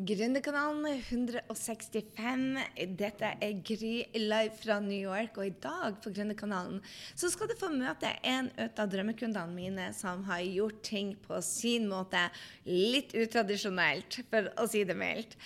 [0.00, 2.60] Gründerkanalen 165.
[2.96, 5.36] Dette er Gry live fra New York.
[5.36, 6.78] Og i dag på Gründerkanalen
[7.18, 11.90] så skal du få møte en av drømmekundene mine som har gjort ting på sin
[11.90, 12.22] måte
[12.64, 15.36] litt utradisjonelt, for å si det mildt.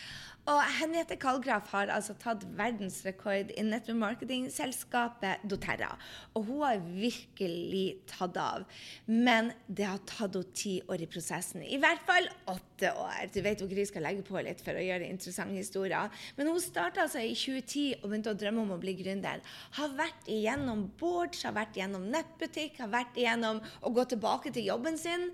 [0.45, 5.89] Og Henriette Kallgraf har altså tatt verdensrekord i nettopp marketing-selskapet doTERRA.
[6.37, 8.67] Og hun har virkelig tatt av.
[9.09, 11.65] Men det har tatt henne ti år i prosessen.
[11.65, 13.33] I hvert fall åtte år.
[13.33, 16.13] Du vet hvor Gry skal legge på litt for å gjøre interessante historier.
[16.37, 19.41] Men hun starta altså i 2010 og begynte å drømme om å bli gründer.
[19.79, 24.69] Har vært igjennom boards, har vært igjennom nettbutikk, har vært igjennom å gå tilbake til
[24.75, 25.31] jobben sin.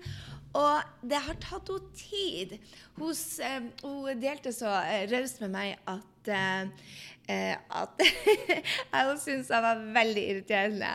[0.57, 2.57] Og det har tatt henne tid.
[2.97, 3.13] Hun,
[3.45, 8.01] eh, hun delte så eh, raust med meg at, eh, at
[8.91, 10.89] jeg syntes jeg var veldig irriterende.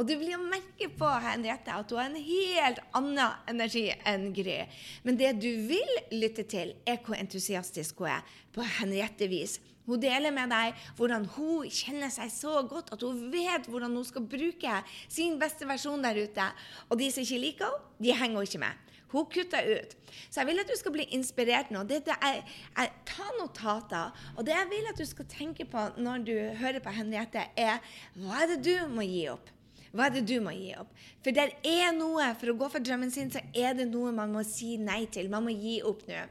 [0.00, 4.30] Og du blir jo merke på Henriette at hun har en helt annen energi enn
[4.36, 4.62] Gry.
[5.04, 9.58] Men det du vil lytte til, er hvor entusiastisk hun er på Henriette-vis.
[9.82, 14.06] Hun deler med deg hvordan hun kjenner seg så godt at hun vet hvordan hun
[14.06, 14.78] skal bruke
[15.10, 16.48] sin beste versjon der ute.
[16.88, 18.91] Og de som ikke liker henne, de henger hun ikke med.
[19.12, 19.96] Hun kutta ut.
[20.28, 21.84] Så jeg vil at du skal bli inspirert nå.
[21.88, 22.42] Det, det er,
[22.80, 24.12] er, ta notater.
[24.36, 27.82] Og det jeg vil at du skal tenke på når du hører på Henriette, er
[28.16, 29.52] hva er det du må gi opp?
[29.92, 30.88] Hva er det du må gi opp?
[31.20, 34.32] For det er noe, for å gå for drømmen sin, så er det noe man
[34.32, 35.28] må si nei til.
[35.32, 36.22] Man må gi opp nå.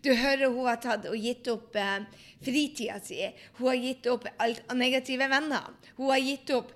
[0.00, 2.06] Du hører hun har tatt og gitt opp eh,
[2.40, 3.20] fritida si.
[3.58, 5.68] Hun har gitt opp alt av negative venner.
[5.98, 6.72] Hun har gitt opp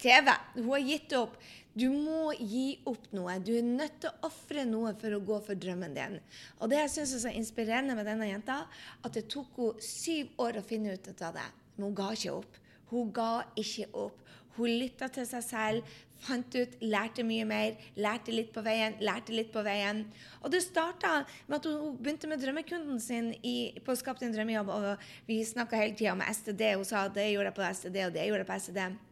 [0.00, 0.32] TV.
[0.56, 1.36] Hun har gitt opp
[1.76, 3.36] du må gi opp noe.
[3.44, 6.18] Du er nødt til å ofre noe for å gå for drømmen din.
[6.60, 8.62] Og det jeg syns er så inspirerende med denne jenta,
[9.04, 11.48] at det tok henne syv år å finne ut av det.
[11.76, 12.56] Men hun ga ikke opp.
[12.88, 14.22] Hun ga ikke opp.
[14.56, 17.74] Hun lytta til seg selv, fant ut, lærte mye mer.
[18.00, 20.06] Lærte litt på veien, lærte litt på veien.
[20.40, 24.72] Og det starta med at hun begynte med drømmekunden sin i, på Skap din drømmejobb.
[24.72, 26.70] Og vi snakka hele tida om STD.
[26.72, 29.05] Hun sa det gjorde jeg på STD, og det gjorde jeg på STD.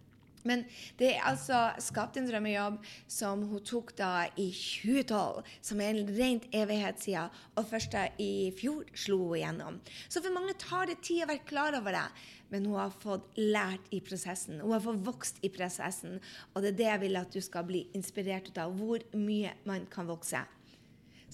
[0.45, 0.65] Men
[1.01, 2.79] det er altså skapt en drømmejobb
[3.11, 7.33] som hun tok da i 2012, som er en rent evighet siden.
[7.57, 9.79] Og først da i fjor slo hun igjennom.
[10.09, 12.07] Så for mange tar det tid å være klar over det.
[12.53, 14.61] Men hun har fått lært i prosessen.
[14.61, 16.21] Hun har fått vokst i prosessen.
[16.53, 18.77] Og det er det jeg vil at du skal bli inspirert av.
[18.79, 20.45] Hvor mye man kan vokse.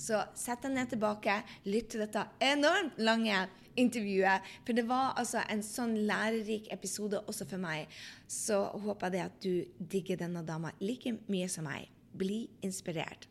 [0.01, 3.43] Så sett deg ned tilbake, lytt til dette enormt lange
[3.81, 4.47] intervjuet.
[4.65, 7.91] For det var altså en sånn lærerik episode også for meg.
[8.25, 11.91] Så håper jeg at du digger denne dama like mye som meg.
[12.17, 13.29] Bli inspirert.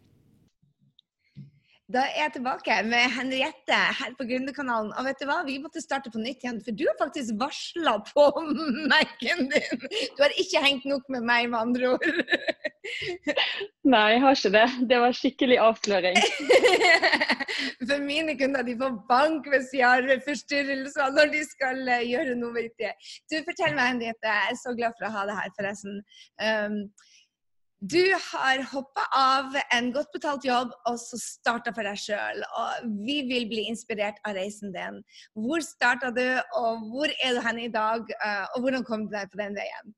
[1.90, 4.92] Da er jeg tilbake med Henriette her på Gründerkanalen.
[4.94, 7.96] Og vet du hva, vi måtte starte på nytt igjen, for du har faktisk varsla
[8.12, 8.26] på
[8.92, 9.88] Mac-en din.
[10.14, 12.06] Du har ikke hengt nok med meg, med andre ord.
[13.90, 14.68] Nei, jeg har ikke det.
[14.92, 16.22] Det var skikkelig avsløring.
[17.90, 22.38] For mine kunder de får bank hvis de har forstyrrelser når de skal eh, gjøre
[22.38, 22.92] noe viktig.
[23.32, 24.30] Du, fortell meg, Henriette.
[24.30, 26.02] Jeg er så glad for å ha deg her, forresten.
[26.38, 26.84] Um,
[27.80, 32.44] du har hoppa av en godt betalt jobb og så starta for deg sjøl.
[32.44, 35.00] Og vi vil bli inspirert av reisen din.
[35.32, 36.26] Hvor starta du,
[36.60, 38.04] og hvor er du hen i dag?
[38.04, 39.96] Eh, og hvordan kom du deg på den veien?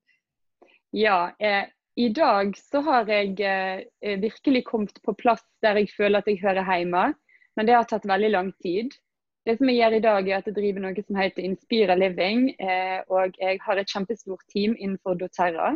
[0.94, 6.22] Ja, eh, i dag så har jeg eh, virkelig kommet på plass der jeg føler
[6.22, 7.12] at jeg hører hjemme.
[7.58, 8.94] Men det har tatt veldig lang tid.
[9.42, 12.52] Det som jeg gjør i dag, er at jeg driver noe som heter Inspira Living.
[12.62, 15.74] Eh, og jeg har et kjempestort team innenfor doTERRA.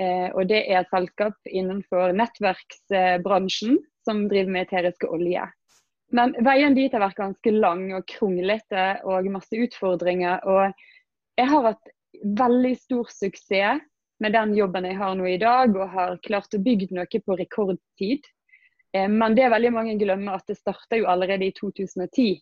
[0.00, 3.76] Eh, og det er et selskap innenfor nettverksbransjen
[4.06, 5.44] som driver med eteriske olje.
[6.12, 10.44] Men veien dit har vært ganske lang og kronglete og masse utfordringer.
[10.48, 10.72] Og
[11.40, 11.92] jeg har hatt
[12.22, 13.88] veldig stor suksess
[14.22, 17.36] med den jobben jeg har nå i dag, og har klart å bygge noe på
[17.40, 18.24] rekordtid.
[18.96, 22.40] Eh, men det er veldig mange glemmer at det starta jo allerede i 2010.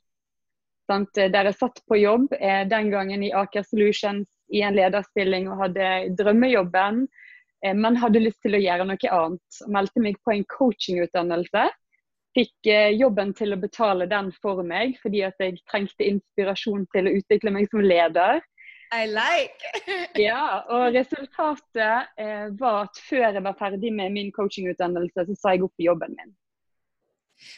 [0.90, 1.14] Sant?
[1.14, 5.64] Der jeg satt på jobb eh, den gangen i Aker Solutions i en lederstilling og
[5.64, 7.29] hadde drømmejobben Eh,
[7.76, 9.60] men hadde lyst til å gjøre noe annet.
[9.68, 11.68] Meldte meg på en coachingutdannelse.
[12.36, 17.08] Fikk eh, jobben til å betale den for meg, fordi at jeg trengte inspirasjon til
[17.10, 18.38] å utvikle meg som leder.
[18.94, 19.72] I like!
[20.28, 25.54] ja, og resultatet eh, var at før jeg var ferdig med min coachingutdannelse, så sa
[25.54, 26.32] jeg opp jobben min.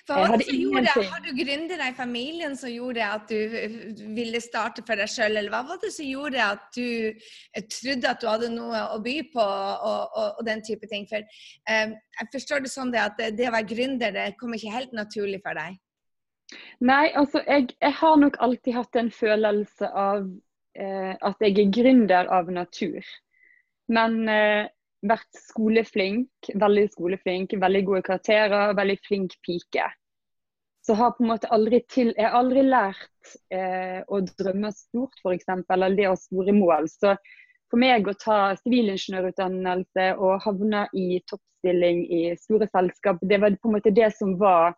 [0.06, 4.98] Det som gjorde, Har du gründere i familien som gjorde at du ville starte for
[4.98, 8.50] deg sjøl, eller hva var det som gjorde at du eh, trodde at du hadde
[8.54, 11.06] noe å by på, og, og, og den type ting?
[11.10, 14.76] For um, Jeg forstår det sånn det at det å være gründer det kommer ikke
[14.76, 15.80] helt naturlig for deg?
[16.84, 20.26] Nei, altså jeg, jeg har nok alltid hatt en følelse av
[20.76, 23.00] eh, at jeg er gründer av natur.
[23.92, 24.66] Men eh,
[25.02, 29.90] vært skoleflink, veldig skoleflink, veldig gode karakterer, veldig flink pike.
[30.82, 35.14] så har på en måte aldri til, jeg har aldri lært eh, å drømme stort,
[35.22, 36.88] f.eks., eller det å ha store mål.
[36.90, 37.12] Så
[37.70, 43.70] for meg å ta sivilingeniørutdannelse og havne i toppstilling i store selskap, det var på
[43.70, 44.74] en måte det som var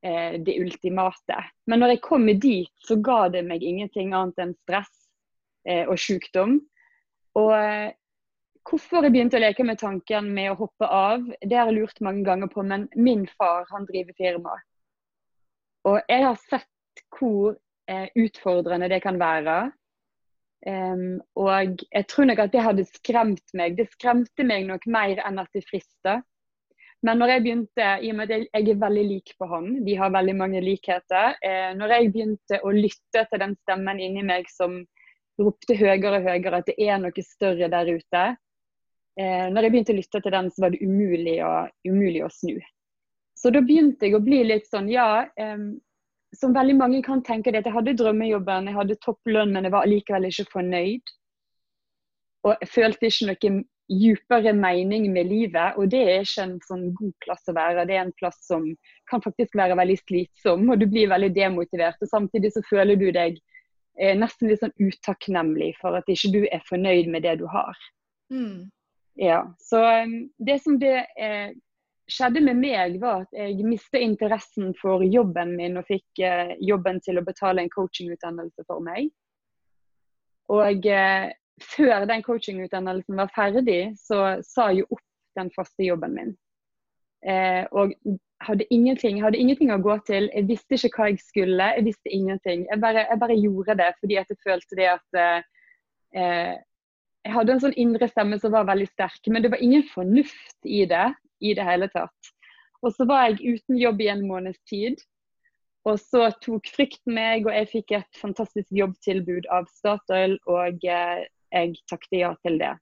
[0.00, 1.42] eh, det ultimate.
[1.68, 4.94] Men når jeg kom dit, så ga det meg ingenting annet enn stress
[5.68, 6.56] eh, og sykdom.
[7.36, 7.92] Og eh,
[8.64, 12.00] hvorfor jeg begynte å leke med tanken med å hoppe av, det har jeg lurt
[12.04, 14.56] mange ganger på, men min far han driver firma.
[15.84, 17.56] Og jeg har sett hvor
[17.90, 19.58] eh, utfordrende det kan være.
[20.64, 23.76] Um, og jeg tror nok at det hadde skremt meg.
[23.76, 26.22] Det skremte meg nok mer enn at det frista.
[27.04, 29.96] Men når jeg begynte, i og med at jeg er veldig lik på han, vi
[30.00, 31.36] har veldig mange likheter.
[31.44, 34.80] Eh, når jeg begynte å lytte til den stemmen inni meg som
[35.40, 38.24] ropte høyere og høyere at det er noe større der ute.
[39.20, 41.52] Eh, når jeg begynte å lytte til den, så var det umulig å,
[41.86, 42.56] umulig å snu.
[43.38, 45.58] Så da begynte jeg å bli litt sånn, ja eh,
[46.34, 49.74] Som veldig mange kan tenke det, at jeg hadde drømmejobben, jeg hadde topplønn, men jeg
[49.74, 51.12] var likevel ikke fornøyd.
[52.44, 55.78] Og jeg følte ikke noe djupere mening med livet.
[55.78, 57.86] Og det er ikke en sånn god plass å være.
[57.86, 58.66] Det er en plass som
[59.10, 62.02] kan faktisk være veldig slitsom, og du blir veldig demotivert.
[62.02, 63.38] Og samtidig så føler du deg
[63.98, 67.78] eh, nesten litt sånn utakknemlig for at ikke du er fornøyd med det du har.
[68.32, 68.72] Mm.
[69.14, 69.80] Ja, så
[70.42, 71.52] det som det eh,
[72.10, 76.98] skjedde med meg, var at jeg mistet interessen for jobben min og fikk eh, jobben
[77.04, 79.08] til å betale en coachingutdannelse for meg.
[80.52, 81.30] Og eh,
[81.62, 85.04] før den coachingutdannelsen var ferdig, så sa jeg opp
[85.38, 86.34] den faste jobben min.
[87.24, 87.94] Eh, og
[88.44, 90.28] hadde ingenting, hadde ingenting å gå til.
[90.34, 91.70] Jeg visste ikke hva jeg skulle.
[91.78, 92.66] Jeg visste ingenting.
[92.68, 96.56] Jeg bare, jeg bare gjorde det fordi jeg følte det at eh,
[97.24, 100.68] Jeg hadde en sånn indre stemme som var veldig sterk, men det var ingen fornuft
[100.68, 101.06] i det
[101.44, 102.32] i det hele tatt.
[102.84, 105.00] Og så var jeg uten jobb i en måneds tid.
[105.88, 111.24] Og så tok frykten meg, og jeg fikk et fantastisk jobbtilbud av Statoil, og eh,
[111.52, 112.72] jeg takket ja til det.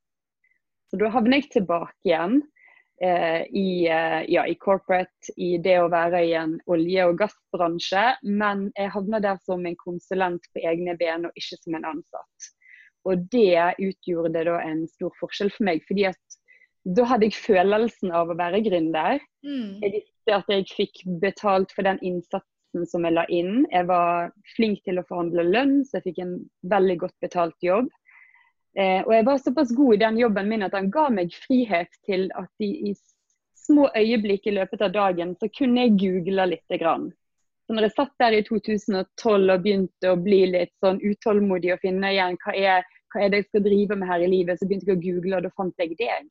[0.90, 2.38] Så da havner jeg tilbake igjen
[3.02, 8.04] eh, i, eh, ja, i, corporate, i det å være i en olje- og gassbransje.
[8.22, 12.52] Men jeg havner der som en konsulent på egne ben, og ikke som en ansatt.
[13.08, 15.82] Og det utgjorde da en stor forskjell for meg.
[15.88, 16.38] fordi at
[16.82, 19.20] da hadde jeg følelsen av å være gründer.
[19.46, 19.78] Mm.
[19.84, 23.66] Jeg visste at jeg fikk betalt for den innsatsen som jeg la inn.
[23.70, 26.36] Jeg var flink til å forhandle lønn, så jeg fikk en
[26.72, 27.90] veldig godt betalt jobb.
[28.74, 31.92] Eh, og jeg var såpass god i den jobben min at han ga meg frihet
[32.08, 32.94] til at i, i
[33.62, 36.78] små øyeblikk i løpet av dagen så kunne jeg google litt.
[36.80, 37.10] Grann.
[37.72, 41.78] Så når jeg satt der i 2012 og begynte å bli litt sånn utålmodig og
[41.80, 42.82] finne igjen hva er,
[43.14, 45.38] hva er det jeg skal drive med her i livet, så begynte jeg å google,
[45.38, 46.26] og da fant jeg deg.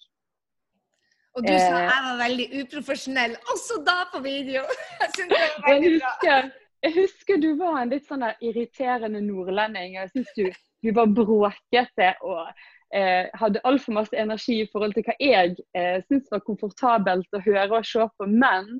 [1.34, 1.88] Og du sa eh.
[1.88, 4.62] jeg var veldig uprofesjonell, også da på video!
[5.02, 5.90] Jeg synes det var veldig.
[5.90, 6.54] Jeg husker,
[6.86, 9.98] jeg husker du var en litt sånn irriterende nordlending.
[9.98, 10.46] Jeg syns du,
[10.86, 12.54] du, var bråkete og
[12.94, 17.42] eh, hadde altfor masse energi i forhold til hva jeg eh, syns var komfortabelt å
[17.50, 18.30] høre og se på.
[18.30, 18.76] Men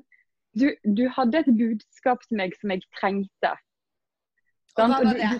[0.58, 3.54] du, du hadde et budskap til meg som jeg trengte.
[4.78, 5.32] Og hva var det?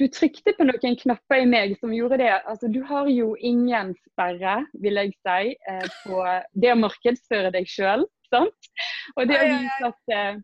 [0.00, 2.32] du trykte på noen knapper i meg som gjorde det.
[2.50, 6.22] Altså, du har jo ingen sperre, vil jeg si, eh, på
[6.58, 8.06] det å markedsføre deg sjøl.
[8.34, 10.40] Og det å vise at, eh,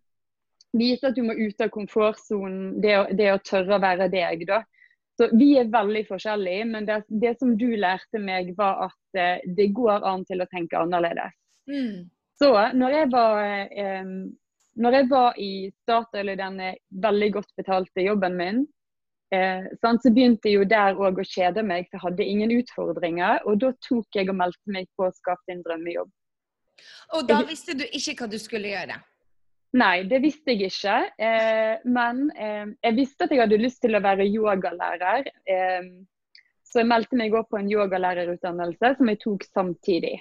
[0.79, 4.47] vise at, du må ut av komfortsonen, det, det, å tørre å være deg.
[4.47, 4.63] da.
[5.19, 9.43] Så Vi er veldig forskjellige, men det, det som du lærte meg, var at eh,
[9.57, 11.35] det går an til å tenke annerledes.
[11.67, 12.07] Mm.
[12.41, 14.13] Så når jeg var eh,
[14.81, 18.63] når jeg var i Statoil i denne veldig godt betalte jobben min,
[19.35, 23.45] Eh, så begynte jeg jo der òg å kjede meg, for jeg hadde ingen utfordringer.
[23.47, 26.11] Og da tok jeg og meldte meg på å skape din drømmejobb.
[27.15, 28.99] Og da visste du ikke hva du skulle gjøre?
[29.79, 30.97] Nei, det visste jeg ikke.
[31.23, 35.31] Eh, men eh, jeg visste at jeg hadde lyst til å være yogalærer.
[35.47, 35.93] Eh,
[36.67, 40.17] så jeg meldte meg opp på en yogalærerutdannelse som jeg tok samtidig.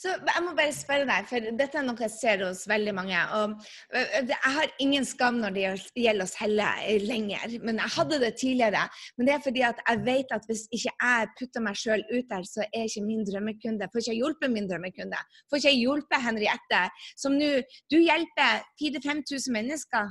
[0.00, 3.20] Så jeg må bare spørre deg, for dette er noe jeg ser hos veldig mange.
[3.36, 3.56] og
[3.92, 5.66] Jeg har ingen skam når det
[5.98, 8.86] gjelder å selge lenger, men jeg hadde det tidligere.
[9.16, 12.30] Men det er fordi at jeg vet at hvis ikke jeg putter meg sjøl ut
[12.30, 13.90] der, så er ikke min drømmekunde.
[13.92, 15.20] Får ikke jeg hjulpet min drømmekunde.
[15.50, 16.82] Får ikke jeg hjulpet Henriette,
[17.18, 17.50] som nå
[17.90, 20.10] Du hjelper 4000-5000 mennesker.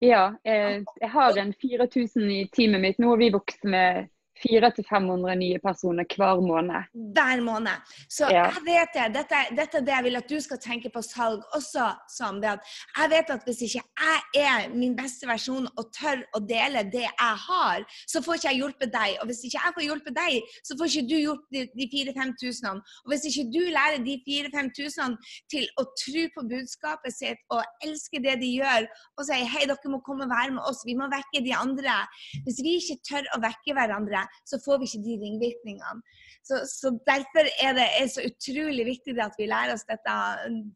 [0.00, 2.98] Ja, eh, jeg har en 4000 i teamet mitt.
[2.98, 4.08] Nå har vi vokst med
[4.44, 6.88] 400-500 nye personer hver måned.
[7.16, 7.76] Hver måned.
[8.08, 8.44] Så Ja.
[8.50, 9.06] jeg vet det.
[9.14, 12.50] Dette, dette er det jeg vil at du skal tenke på salg også, som det
[12.56, 12.60] at
[12.98, 17.06] jeg vet at hvis ikke jeg er min beste versjon og tør å dele det
[17.06, 19.18] jeg har, så får ikke jeg hjulpet deg.
[19.20, 20.32] Og hvis ikke jeg får hjulpet deg,
[20.64, 22.80] så får ikke du gjort de, de 4000-5000.
[23.04, 25.16] Og hvis ikke du lærer de 4000-5000
[25.52, 29.92] til å tro på budskapet sitt og elske det de gjør, og si hei, dere
[29.92, 32.00] må komme og være med oss, vi må vekke de andre.
[32.46, 36.02] Hvis vi ikke tør å vekke hverandre, så får vi ikke de ringvirkningene.
[36.46, 40.16] Så, så Derfor er det er så utrolig viktig at vi lærer oss dette,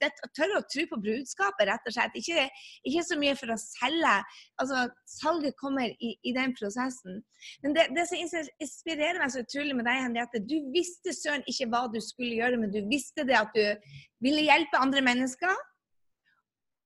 [0.01, 2.19] dette tør å tro på budskapet, rett og slett.
[2.21, 2.47] Ikke,
[2.89, 4.15] ikke så mye for å selge.
[4.63, 7.23] altså Salget kommer i, i den prosessen.
[7.65, 11.71] Men det, det som inspirerer meg så utrolig med deg, Henriette, du visste søren ikke
[11.73, 13.95] hva du skulle gjøre, men du visste det at du
[14.25, 15.55] ville hjelpe andre mennesker.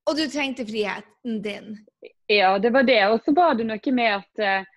[0.09, 1.75] Og du trengte friheten din.
[2.33, 3.01] Ja, det var det.
[3.13, 4.69] Og så var det noe med at eh,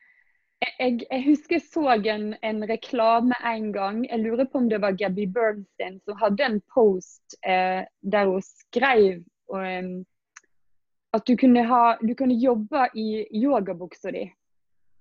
[0.61, 4.03] jeg, jeg husker jeg så en, en reklame en gang.
[4.05, 8.41] Jeg lurer på om det var Gabby Bernstein som hadde en post eh, der hun
[8.45, 10.05] skrev um,
[11.13, 14.27] at du kunne, ha, du kunne jobbe i yogabuksa di.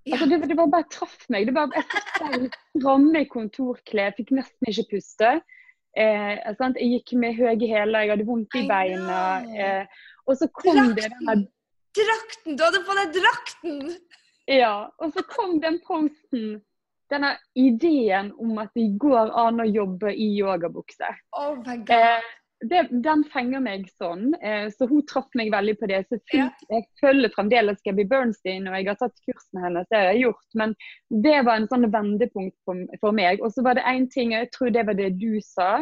[0.08, 0.16] Ja.
[0.16, 1.46] Altså, det, det var bare traff meg.
[1.46, 5.36] Det bare, jeg satt der i stramme kontorklær, fikk nesten ikke puste.
[5.98, 6.40] Eh?
[6.40, 9.20] Jeg gikk med høye hæler, jeg hadde vondt i beina.
[9.54, 11.46] Eh, og så kom det den
[11.90, 12.54] Drakten!
[12.54, 13.78] Du hadde på deg drakten!
[14.50, 16.60] Ja, og så kom den posten.
[17.10, 21.08] Denne ideen om at det går an å jobbe i yogabukse.
[21.38, 21.58] Oh.
[21.66, 22.26] Eh,
[22.70, 24.34] det, den fenger meg sånn.
[24.42, 26.04] Eh, så hun traff meg veldig på det.
[26.08, 26.48] Så Ja.
[26.70, 29.86] Jeg følger fremdeles Gabby Bernstein, og jeg har tatt kursen hennes.
[29.90, 30.46] Det har jeg gjort.
[30.54, 30.74] Men
[31.10, 33.42] det var en sånn vendepunkt for, for meg.
[33.42, 35.72] Og så var det én ting, og jeg tror det var det du sa.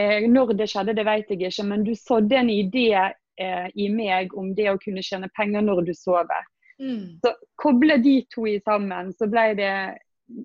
[0.00, 3.88] Eh, når det skjedde, det vet jeg ikke, men du sådde en idé eh, i
[3.88, 6.44] meg om det å kunne tjene penger når du sover.
[6.78, 7.18] Mm.
[7.24, 9.72] Så koble de to i sammen, så ble det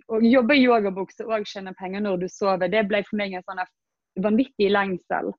[0.07, 3.43] Å jobbe i yogabukse og tjene penger når du sover, det ble for meg en
[3.43, 3.59] sånn
[4.23, 5.33] vanvittig lengsel.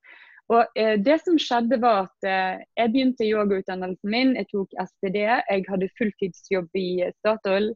[0.52, 5.16] Og eh, det som skjedde var at eh, Jeg begynte yogautdannelsen min, jeg tok STD.
[5.24, 6.88] Jeg hadde fulltidsjobb i
[7.22, 7.70] Statoil.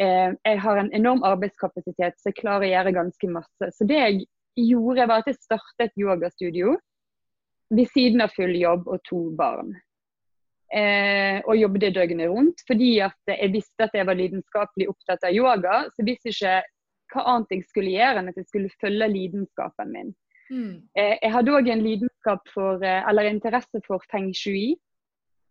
[0.00, 3.70] Eh, jeg har en enorm arbeidskapasitet, så jeg klarer å gjøre ganske masse.
[3.76, 4.24] Så det jeg
[4.70, 6.78] gjorde, var at jeg startet yogastudio
[7.76, 9.76] ved siden av full jobb og to barn
[10.74, 12.64] eh, og jobbet døgnet rundt.
[12.68, 16.56] Fordi at jeg visste at jeg var lidenskapelig opptatt av yoga, så jeg visste ikke
[17.14, 20.10] hva annet jeg skulle gjøre enn at jeg skulle følge lidenskapen min.
[20.48, 20.74] Mm.
[20.96, 24.76] Eh, jeg hadde òg en lidenskap for, eh, eller interesse for feng shui.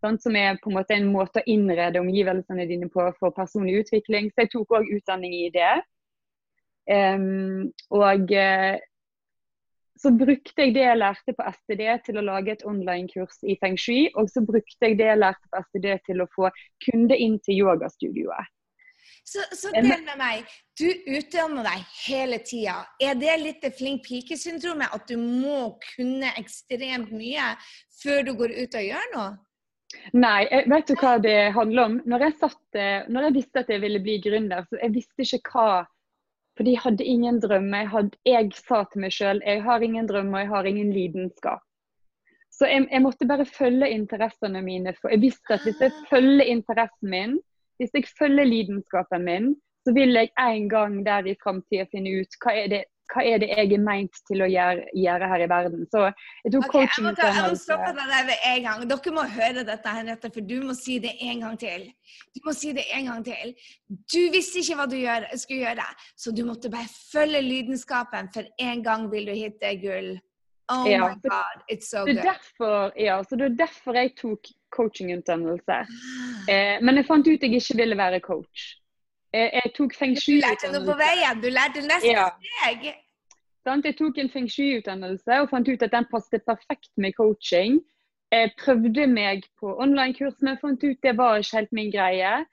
[0.04, 3.80] Sånn, som er på en måte en måte å innrede omgivelsene dine på for personlig
[3.82, 4.30] utvikling.
[4.30, 5.74] Så jeg tok òg utdanning i det.
[6.88, 8.78] Um, og eh,
[10.02, 13.78] så brukte jeg det jeg lærte på STD til å lage et online-kurs i feng
[13.80, 14.08] shui.
[14.20, 16.52] Og så brukte jeg det jeg lærte på STD til å få
[16.86, 18.54] kunde inn til yogastudioet.
[19.28, 20.52] Så, så del med meg.
[20.80, 22.78] Du utdanner deg hele tida.
[23.04, 27.50] Er det litt det flink pike-syndromet at du må kunne ekstremt mye
[28.00, 29.28] før du går ut og gjør noe?
[30.16, 32.00] Nei, jeg, vet du hva det handler om?
[32.08, 35.28] Når jeg, satt, eh, når jeg visste at jeg ville bli gründer, så jeg visste
[35.28, 35.70] ikke hva
[36.58, 37.70] For jeg hadde ingen drøm.
[37.74, 41.62] Jeg, hadde, jeg sa til meg sjøl jeg har ingen drømmer, jeg har ingen lidenskap.
[42.50, 44.96] Så jeg, jeg måtte bare følge interessene mine.
[44.98, 47.38] For jeg visste at hvis jeg følger interessen min,
[47.78, 49.52] hvis jeg følger lidenskapen min,
[49.86, 52.82] så vil jeg en gang der i framtida finne ut hva er, det,
[53.14, 55.86] hva er det jeg er meint til å gjøre, gjøre her i verden.
[55.92, 56.04] Så
[56.44, 58.86] jeg tok coaching jeg jeg må stoppe deg der ved en gang.
[58.92, 61.88] Dere må høre dette, Henriette, for du må si det en gang til.
[62.36, 63.54] Du må si det en gang til.
[63.88, 68.50] Du visste ikke hva du gjør, skulle gjøre, så du måtte bare følge lidenskapen, for
[68.68, 70.16] en gang vil du hitte gull.
[70.68, 72.18] Oh Ja, my god, it's so good.
[72.18, 75.78] er derfor, ja, så det er derfor jeg tok coachingutdannelse.
[76.52, 78.66] Eh, men jeg fant ut jeg ikke ville være coach.
[79.38, 81.42] Jeg tok feng shui Du lærte noe på veien.
[81.44, 82.30] Du lærte neste Ja.
[82.62, 82.88] steg.
[83.68, 87.82] Jeg tok en feng shui-utdannelse og fant ut at den passet perfekt med coaching.
[88.32, 92.46] Jeg prøvde meg på online-kurs, men fant ut det var ikke helt min greie.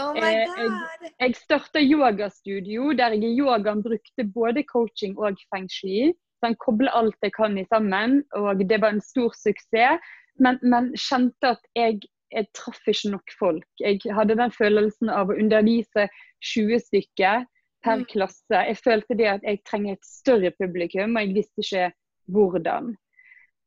[0.00, 1.12] Oh my Eh, jeg-.
[1.20, 6.12] Jeg starta yogastudio der jeg i yogaen brukte både coaching og feng shui.
[6.40, 10.00] Så han kobler alt jeg kan i sammen, og det var en stor suksess.
[10.40, 12.00] Men, men kjente at jeg,
[12.32, 13.68] jeg traff ikke nok folk.
[13.80, 16.08] Jeg hadde den følelsen av å undervise
[16.52, 17.44] 20 stykker
[17.82, 18.04] per Mm.
[18.04, 18.56] klasse.
[18.68, 21.92] Jeg følte det at jeg trenger et større publikum, og jeg visste ikke
[22.26, 22.96] hvordan.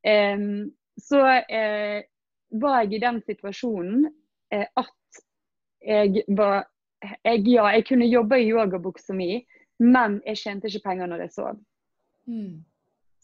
[0.06, 2.00] Um, så uh,
[2.60, 4.06] var jeg i den situasjonen
[4.54, 5.22] uh, at
[5.86, 6.66] jeg var
[7.24, 9.46] jeg, Ja, jeg kunne jobbe i yogabuksa mi,
[9.78, 11.58] men jeg tjente ikke penger når jeg sov.
[12.26, 12.64] Mm.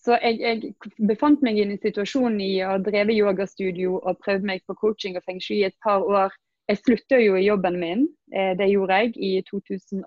[0.02, 0.72] Så jeg, jeg
[1.06, 5.22] befant meg i en situasjon i å dreve yogastudio og prøvd meg på coaching og
[5.28, 6.34] feng shui i et par år.
[6.70, 10.02] Jeg slutta jo i jobben min, eh, det gjorde jeg i 2014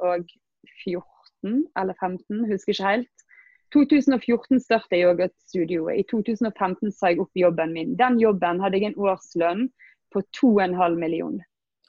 [1.79, 3.25] eller 2015, husker ikke helt.
[3.73, 5.99] 2014 startet jeg yogastudioet.
[5.99, 7.95] I 2015 sa jeg opp jobben min.
[7.99, 9.67] Den jobben hadde jeg en årslønn
[10.13, 11.39] på 2,5 million.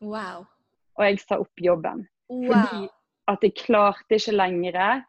[0.02, 0.46] Wow.
[0.98, 2.06] Og jeg sa opp jobben.
[2.30, 2.48] wow.
[2.48, 2.88] Fordi
[3.30, 5.02] at jeg klarte ikke lenger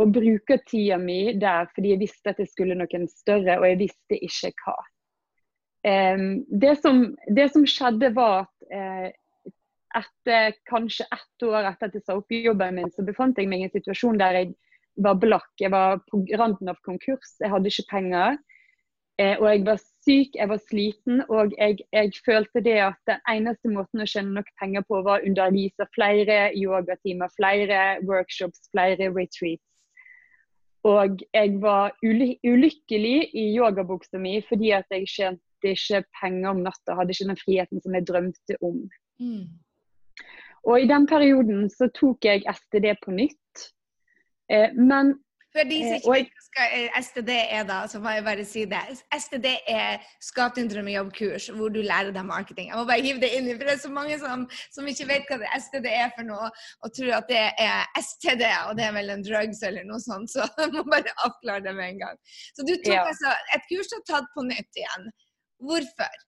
[0.00, 3.80] å bruker tida mi der fordi jeg visste at jeg skulle noen større, og jeg
[3.84, 4.78] visste ikke hva.
[5.84, 7.02] Det, som,
[7.36, 9.10] det, som, skjedde, var at uh,
[10.00, 13.62] etter kanskje ett år etter at jeg sa opp jobben min, så befant jeg meg
[13.62, 14.54] i en situasjon der jeg
[15.04, 15.52] var blakk.
[15.60, 18.40] Jeg var på randen av konkurs, jeg hadde ikke penger.
[19.20, 23.20] Uh, og jeg var syk, jeg var sliten, og jeg, jeg, følte det at den
[23.30, 29.12] eneste måten å tjene nok penger på, var å undervise flere yogatimer, flere workshops, flere
[29.14, 29.62] retreats.
[30.84, 36.96] Og jeg var ulykkelig i yogabuksa mi fordi at jeg tjente ikke penger om natta,
[36.98, 38.82] hadde ikke den friheten som jeg drømte om.
[39.20, 39.46] Mm.
[40.64, 43.64] Og i den perioden så tok jeg STD på nytt.
[44.52, 45.14] Eh, men
[45.54, 48.64] for de som ikke vet hva eh, STD er, da, så må jeg bare si
[48.70, 48.80] det.
[49.14, 52.70] STD er Skap din drømmejobb-kurs, hvor du lærer deg marketing.
[52.72, 54.44] Jeg må bare hive det inn, for det er så mange som,
[54.74, 56.50] som ikke vet hva det STD er for noe,
[56.82, 60.34] og tror at det er STD, og det er vel en drugs eller noe sånt.
[60.34, 62.22] Så jeg må bare avklare det med en gang.
[62.56, 63.06] Så du tok ja.
[63.06, 65.10] altså et kurs du har tatt på nytt igjen.
[65.64, 66.22] Hvorfor?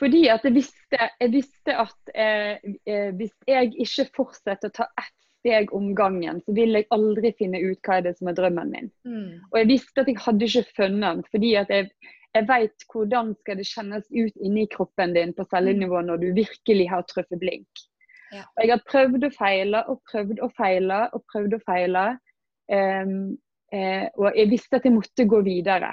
[0.00, 4.86] Fordi at jeg visste, jeg visste at eh, eh hvis jeg ikke fortsetter å ta
[5.00, 8.38] ett steg om gangen, så vil jeg aldri finne ut hva er det som er
[8.38, 8.88] drømmen min.
[9.08, 9.36] Mm.
[9.50, 11.90] Og jeg visste at jeg hadde ikke funnet den, fordi at jeg,
[12.36, 16.10] jeg vet hvordan skal det kjennes ut inni kroppen din på cellenivå mm.
[16.10, 17.86] når du virkelig har truffet blink.
[18.30, 18.44] Ja.
[18.44, 22.04] Og jeg har prøvd og feila og prøvd og feila og prøvd og feila.
[22.70, 23.16] Um,
[23.74, 25.90] eh, og jeg visste at jeg måtte gå videre.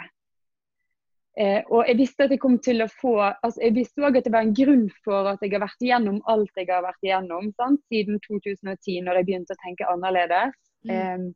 [1.38, 4.26] Eh, og jeg visste at jeg kom til å få altså Jeg visste òg at
[4.26, 7.52] det var en grunn for at jeg har vært igjennom alt jeg har vært igjennom
[7.60, 7.84] sant?
[7.94, 10.56] siden 2010, når jeg begynte å tenke annerledes.
[10.88, 10.96] Mm.
[10.96, 11.28] Eh,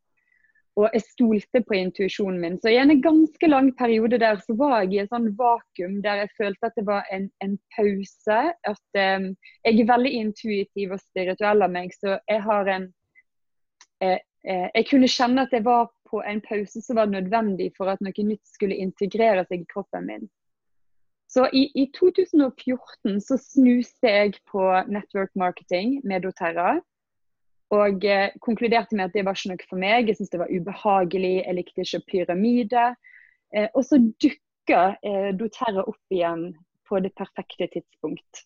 [0.79, 2.57] og jeg stolte på intuisjonen min.
[2.63, 6.23] Så i en ganske lang periode der så var jeg i et sånn vakuum der
[6.23, 8.39] jeg følte at det var en, en pause.
[8.71, 9.29] At eh,
[9.67, 12.87] jeg er veldig intuitiv og spirituell av meg, så jeg har en
[14.01, 17.89] eh, eh, Jeg kunne kjenne at jeg var på en pause som var nødvendig for
[17.91, 20.29] at noe nytt skulle integrere seg i kroppen min.
[21.31, 26.81] Så i, i 2014 så snuste jeg på network marketing med doTERRA.
[27.71, 30.09] Og eh, konkluderte med at det var ikke noe for meg.
[30.09, 31.37] Jeg syntes det var ubehagelig.
[31.45, 32.89] Jeg likte ikke pyramide.
[33.55, 36.49] Eh, og så dukka eh, doTERRA opp igjen
[36.89, 38.43] på det perfekte tidspunkt.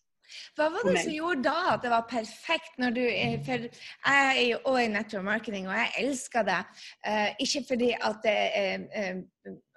[0.56, 3.02] Hva var det som gjorde da at det var perfekt når du
[3.46, 6.60] For jeg er jo òg i network marketing, og jeg elsker det.
[7.06, 9.20] Uh, ikke fordi at det er uh,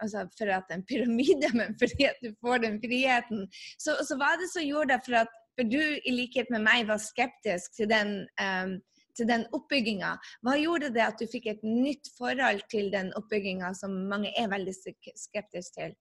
[0.01, 3.47] altså for at det er en pyramide, men fordi at du får den friheten.
[3.79, 6.63] Så, så hva er det som gjorde det for at for du, i likhet med
[6.63, 8.77] meg, var skeptisk til den um,
[9.19, 10.13] til den oppbygginga.
[10.45, 14.47] Hva gjorde det at du fikk et nytt forhold til den oppbygginga som mange er
[14.51, 15.97] veldig skeptiske til?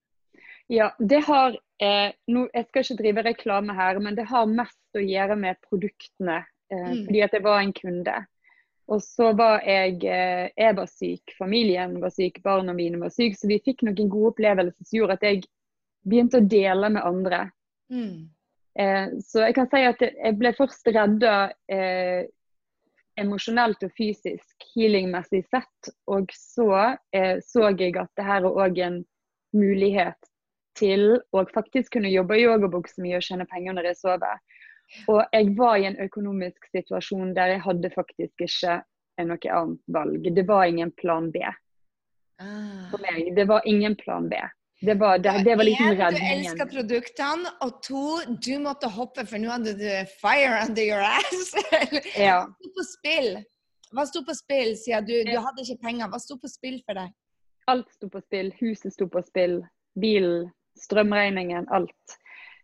[0.69, 4.99] Ja, det har eh, no, Jeg skal ikke drive reklame her, men det har mest
[4.99, 6.43] å gjøre med produktene.
[6.69, 7.07] Eh, mm.
[7.07, 8.17] Fordi at jeg var en kunde.
[8.89, 13.41] Og så var jeg eh, Jeg var syk, familien var syk, barna mine var syke.
[13.41, 15.47] Så vi fikk noen gode opplevelser som gjorde at jeg
[16.09, 17.43] begynte å dele med andre.
[17.93, 18.29] Mm.
[18.79, 21.35] Eh, så jeg kan si at jeg ble først redda
[21.73, 22.29] eh,
[23.19, 25.95] emosjonelt og fysisk, healingmessig sett.
[26.13, 26.73] Og så
[27.17, 29.07] eh, så jeg at det her er òg en
[29.57, 30.28] mulighet
[30.79, 34.41] til å faktisk kunne jobbe i yogabukse mye og tjene penger når jeg sover.
[35.13, 38.79] Og jeg var i en økonomisk situasjon der jeg hadde faktisk ikke
[39.29, 40.29] noe annet valg.
[40.35, 42.87] Det var ingen plan B ah.
[42.93, 43.35] for meg.
[43.37, 44.39] Det var ingen plan B.
[44.81, 46.43] Det var, det, det var liksom redningen.
[46.43, 48.03] Du elska produktene, og to,
[48.47, 49.89] du måtte hoppe, for nå hadde du
[50.21, 51.51] fire under your ass.
[52.29, 52.45] ja.
[52.47, 53.33] Hva sto på spill?
[53.91, 56.13] Hva sto på spill, siden du, du hadde ikke penger?
[56.13, 57.11] Hva sto på spill for deg?
[57.69, 58.53] Alt sto på spill.
[58.61, 59.59] Huset sto på spill.
[59.99, 60.47] Bilen
[60.81, 62.17] strømregningen, alt.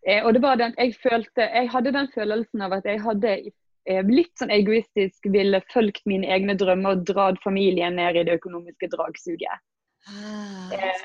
[0.07, 3.35] Eh, og det var den, jeg følte, jeg hadde den følelsen av at jeg hadde
[3.41, 8.39] eh, litt sånn egoistisk ville fulgt mine egne drømmer og dratt familien ned i det
[8.41, 9.65] økonomiske dragsuget.
[10.05, 11.05] Ah, eh,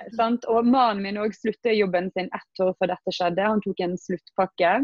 [0.51, 3.45] og mannen min òg sluttet jobben sin ett år før dette skjedde.
[3.47, 4.79] Han tok en sluttpakke.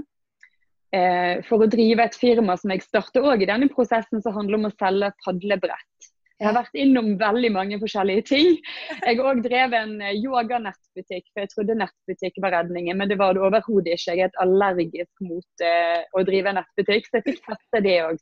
[0.96, 4.62] Eh, for å drive et firma som jeg startet òg i denne prosessen, som handler
[4.62, 6.12] om å selge padlebrett.
[6.36, 8.50] Jeg har vært innom veldig mange forskjellige ting.
[9.08, 13.18] Jeg har òg drevet en eh, yoganettbutikk, for jeg trodde nettbutikk var redningen, men det
[13.22, 14.18] var det overhodet ikke.
[14.20, 18.20] Jeg er allergisk mot uh, å drive nettbutikk, så jeg fikk teste det òg.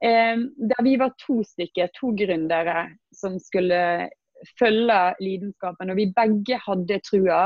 [0.00, 4.10] Um, der vi var to stykker, to gründere, som skulle
[4.60, 5.92] følge lidenskapen.
[5.92, 7.42] Og vi begge hadde trua.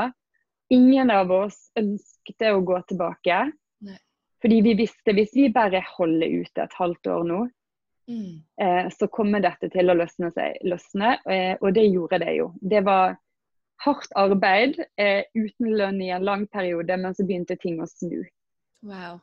[0.73, 3.43] Ingen av oss ønsket å gå tilbake.
[3.85, 3.99] Nei.
[4.43, 7.45] Fordi vi visste hvis vi bare holder ute et halvt år nå,
[8.07, 8.41] mm.
[8.61, 10.59] eh, så kommer dette til å løsne seg.
[10.67, 12.49] Løsne, eh, og det gjorde det jo.
[12.61, 13.15] Det var
[13.85, 18.23] hardt arbeid eh, uten lønn i en lang periode, men så begynte ting å snu.
[18.85, 19.19] Wow.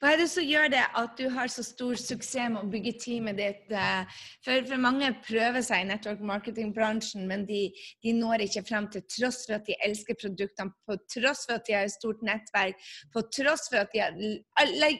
[0.00, 2.92] Hva er det som gjør det at du har så stor suksess med å bygge
[3.02, 3.72] teamet ditt?
[3.72, 7.66] Eh, for, for mange prøver seg i network marketing-bransjen, men de,
[8.04, 11.66] de, når ikke frem til tross for at de elsker produktene, på tross for at
[11.68, 12.80] de har et stort nettverk,
[13.14, 14.02] på tross for at de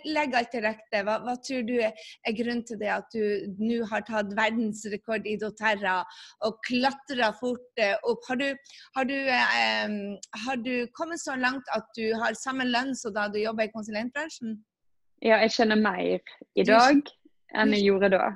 [0.08, 1.02] legger alt til rette.
[1.06, 5.36] Hva, hva, tror du er grunnen til det at du nå har tatt verdensrekord i
[5.40, 5.98] doTERRA
[6.48, 8.24] og klatra fort eh, opp?
[8.30, 8.46] Har du,
[8.96, 9.98] har, du, eh,
[10.46, 13.74] har du kommet så langt at du har samme lønn som da du jobber i
[13.74, 14.63] konsulentbransjen?
[15.22, 17.12] Ja, jeg kjenner mer i dag
[17.54, 18.32] enn jeg gjorde da.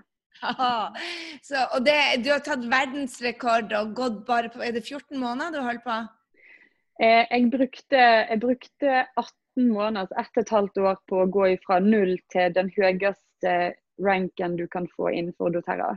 [1.48, 5.58] Så, og det, du har tatt verdensrekord og gått bare på Er det 14 måneder
[5.58, 5.98] du holdt på?
[7.02, 11.78] Eh, jeg, brukte, jeg, brukte, 18 måneder, altså et halvt år, på å gå fra
[11.82, 13.54] null til den høyeste
[14.02, 15.92] ranken du kan få innenfor doTERRA.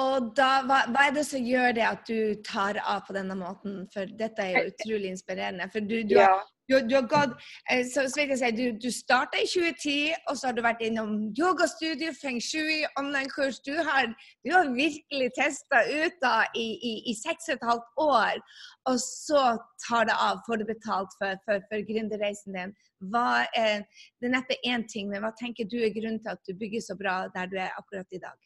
[0.00, 3.34] Og da, hva, hva, er det som gjør det at du tar av på denne
[3.36, 3.82] måten?
[3.92, 5.66] For dette er jo utrolig inspirerende.
[5.72, 6.30] For du, du, ja.
[6.30, 7.34] har, du, du har, gått
[7.68, 10.62] eh, så, så vil jeg si, Du, du starta i 2010, og så har du
[10.64, 13.58] vært innom yogastudio, feng shui, online-kurs.
[13.66, 14.08] Du, har,
[14.46, 18.40] du har virkelig testa ut da i, i, i seks og et halvt år.
[18.88, 19.42] Og så
[19.84, 22.72] tar det av, får du betalt for, for, for gründerreisen din.
[23.12, 23.84] Hva er,
[24.22, 26.86] det er neppe én ting, men hva tenker du er grunnen til at du bygger
[26.88, 28.40] så bra der du er akkurat i dag?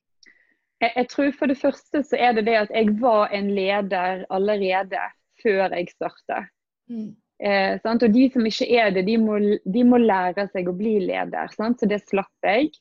[0.80, 4.26] Jeg, jeg, tror for det første så er det det at jeg var en leder
[4.30, 5.04] allerede
[5.42, 6.50] før jeg startet.
[6.90, 7.14] Mm.
[7.36, 10.98] Eh, og de som ikke er det, de må, de må lære seg å bli
[11.04, 11.52] leder.
[11.56, 11.80] Sant?
[11.80, 12.72] Så det slapp jeg.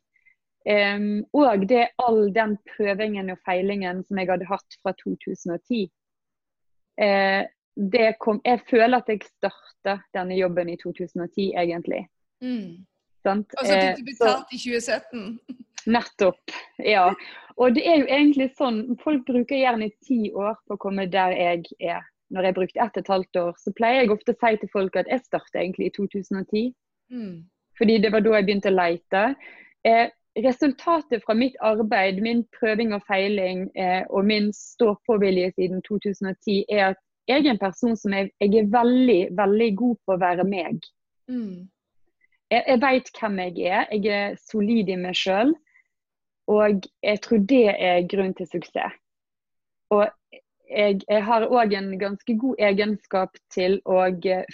[0.66, 5.84] Um, og det er all den prøvingen og feilingen som jeg hadde hatt fra 2010.
[7.06, 7.44] Eh,
[7.76, 12.06] det kom, jeg føler at jeg starta denne jobben i 2010, egentlig.
[12.42, 12.86] Mm.
[13.58, 15.26] Og så fikk du eh, betalt i 2017?
[15.96, 16.56] Nettopp.
[16.82, 17.10] Ja.
[17.56, 21.36] Og det er jo egentlig sånn, Folk bruker gjerne ti år på å komme der
[21.38, 22.04] jeg er.
[22.34, 24.72] Når jeg brukte ett og et halvt år, så pleier jeg ofte å si til
[24.74, 26.72] folk at jeg startet egentlig i 2010.
[27.14, 27.36] Mm.
[27.78, 29.22] Fordi det var da jeg begynte å leite.
[29.86, 30.08] Eh,
[30.42, 36.90] resultatet fra mitt arbeid, min prøving og feiling eh, og min stå-på-vilje siden 2010, er
[36.90, 40.46] at jeg er en person som er, jeg er veldig, veldig god på å være
[40.50, 40.82] meg.
[41.30, 41.70] Mm.
[42.56, 43.88] Jeg, jeg veit hvem jeg er.
[43.92, 45.56] Jeg er solid i meg sjøl.
[46.52, 49.02] Og jeg tror det er grunn til suksess.
[49.94, 50.08] Og
[50.70, 54.00] jeg, jeg har òg en ganske god egenskap til å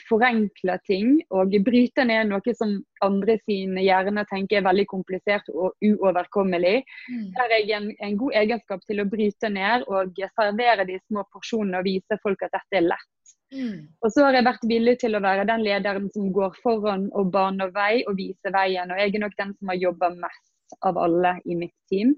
[0.10, 2.74] forenkle ting og bryte ned noe som
[3.06, 6.82] andre sine hjerner tenker er veldig komplisert og uoverkommelig.
[7.12, 7.30] Mm.
[7.38, 11.26] Der er jeg en, en, god egenskap til å bryte ned og servere de små
[11.32, 13.10] porsjonene og vise folk at dette er lett.
[13.52, 13.88] Mm.
[14.00, 17.32] Og så har jeg vært villig til å være den lederen som går foran og
[17.34, 18.92] baner vei og viser veien.
[18.92, 22.16] Og jeg er nok den som har jobba mest av alle i mitt team.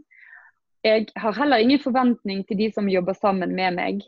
[0.83, 4.03] Jeg har heller ingen forventning til de som jobber sammen med meg.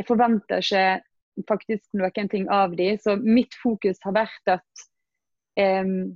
[0.00, 4.82] Jeg forventer ikke faktisk noen ting av de, så mitt fokus har vært at
[5.86, 6.10] um,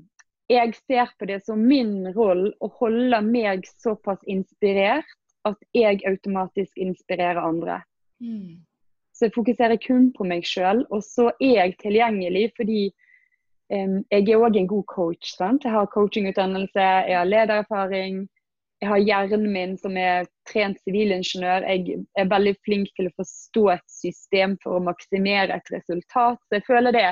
[0.51, 5.09] jeg ser på det som min rolle å holde meg såpass inspirert
[5.49, 7.81] at jeg automatisk inspirerer andre.
[8.21, 8.65] Mm.
[9.15, 12.85] Så jeg fokuserer kun på meg sjøl, og så er jeg tilgjengelig fordi
[13.71, 15.35] jeg er òg en god coach.
[15.39, 15.65] Sant?
[15.65, 18.25] Jeg har coachingutdannelse, jeg har ledererfaring.
[18.83, 21.65] Jeg har hjernen min som er trent sivilingeniør.
[21.71, 26.43] Jeg er veldig flink til å forstå et system for å maksimere et resultat.
[26.45, 27.07] Så jeg føler det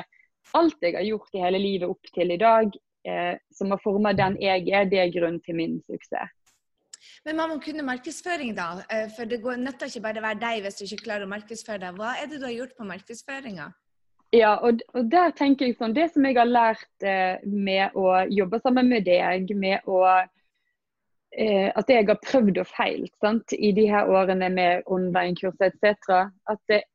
[0.59, 2.75] alt jeg har gjort i hele livet opp til i dag,
[3.07, 6.42] eh, som har formet den jeg er, det er grunnen til min suksess.
[7.25, 8.83] Men man må kunne markedsføring, da.
[8.89, 11.33] Eh, for det går nødt ikke bare å være deg hvis du ikke klarer å
[11.33, 11.97] markedsføre deg.
[11.99, 13.71] Hva er det du har gjort på markedsføringa?
[14.33, 18.23] Ja, og, og, der tenker jeg sånn, Det som jeg har lært eh, med å
[18.33, 23.69] jobbe sammen med deg, med å eh, At jeg har prøvd og feilt sant, i
[23.77, 26.33] de her årene med online-kurs etc.
[26.49, 26.87] At eh,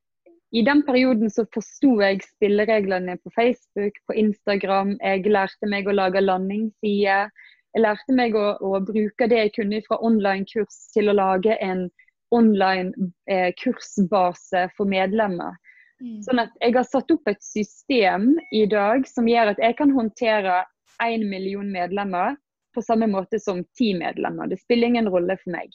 [0.50, 4.96] i den perioden så forsto jeg spillereglene på Facebook, på Instagram.
[4.98, 7.28] Jeg lærte meg å lage landingssider.
[7.76, 11.88] Jeg lærte meg å, å, bruke det jeg kunne fra online-kurs til å lage en
[12.34, 12.92] online
[13.30, 15.56] eh, kursbase for medlemmer.
[16.00, 16.18] Mm.
[16.24, 19.92] Sånn at jeg har satt opp et system i dag som gjør at jeg kan
[19.94, 20.62] håndtere
[21.02, 22.36] én million medlemmer
[22.74, 24.50] på samme måte som ti medlemmer.
[24.50, 25.72] Det spiller ingen rolle for meg.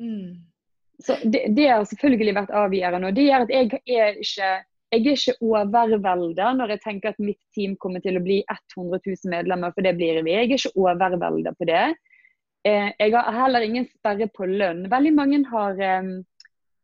[0.00, 0.40] Mm.
[1.00, 3.08] Så det, det, har selvfølgelig vært avgjørende.
[3.08, 4.50] og Det gjør at jeg er ikke
[4.90, 8.98] jeg er ikke overvelda når jeg tenker at mitt team kommer til å bli 100
[9.06, 10.34] 000 medlemmer, for det blir vi.
[10.34, 11.84] Jeg er ikke overvelda på det.
[12.66, 14.88] Eh, jeg har heller ingen sperre på lønn.
[14.90, 15.78] Veldig mange har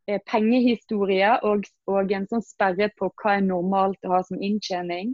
[0.07, 5.11] Eh, pengehistorie og, og, en sånn sperre på hva er normalt å ha som inntjening.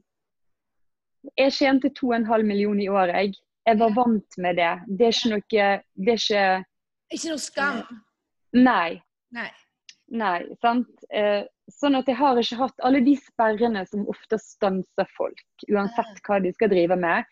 [1.40, 4.72] Jeg tjente 2,5 millioner i året jeg, Jeg var vant med det.
[4.88, 6.44] Det er ikke noe Det er ikke
[7.16, 7.78] Ikke noe skam?
[8.54, 9.02] Nei.
[9.32, 9.50] Nei.
[10.12, 10.92] Nei, sant.
[11.10, 16.22] Eh, sånn at jeg har ikke hatt alle de sperrene som ofte stanser folk, uansett
[16.28, 17.30] hva de skal drive med.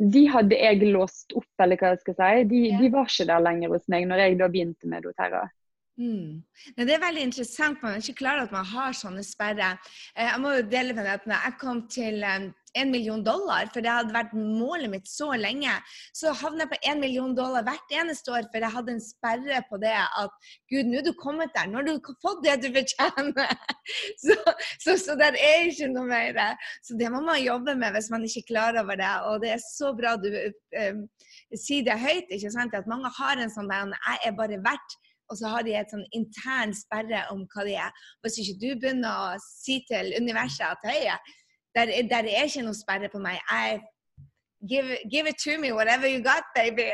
[0.00, 2.44] De hadde jeg låst opp, eller hva jeg skal si.
[2.52, 5.44] De, de var ikke der lenger hos meg når jeg da begynte med doTERRA.
[6.00, 6.40] Mm.
[6.78, 7.82] Det er veldig interessant.
[7.82, 9.76] Man er ikke klar over at man har sånne sperrer.
[10.16, 12.24] Eh, Jeg må jo dele med deg at når jeg kom til
[12.78, 15.72] én million dollar, for det hadde vært målet mitt så lenge,
[16.16, 19.60] så havnet jeg på én million dollar hvert eneste år, for jeg hadde en sperre
[19.68, 21.68] på det at Gud, nå er du kommet der.
[21.68, 23.56] Nå har du fått det du fortjener.
[24.20, 24.36] Så,
[24.78, 26.36] så, så der er ikke noe mer.
[26.86, 29.10] Så det må man jobbe med hvis man ikke er klar over det.
[29.26, 31.00] Og det er så bra du um,
[31.58, 32.76] sier det høyt, ikke sant?
[32.76, 34.98] at mange har en sånn der Jeg er bare verdt
[35.30, 38.02] og så har de et sånn intern sperre om hva de er.
[38.24, 41.00] Hvis ikke du begynner å si til universet at hei,
[41.76, 43.38] der, er- der er ikke noe sperre på meg.
[43.50, 43.80] Jeg,
[44.68, 46.90] give, give it to me, whatever you got, baby.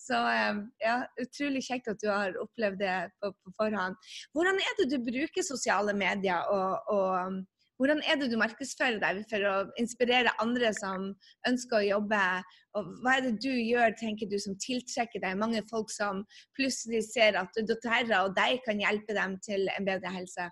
[0.00, 3.98] Så um, ja, utrolig kjekt at du har opplevd det på, på forhånd.
[4.34, 7.42] Hvordan er det du bruker sosiale medier, og, og
[7.80, 11.10] hvordan er det du markedsfører deg for å inspirere andre som
[11.48, 12.20] ønsker å jobbe?
[12.76, 16.22] Og hva er det du gjør, tenker du, som tiltrekker deg mange folk som
[16.58, 20.50] plutselig ser at doTERRA og deg kan hjelpe dem til en bedre helse?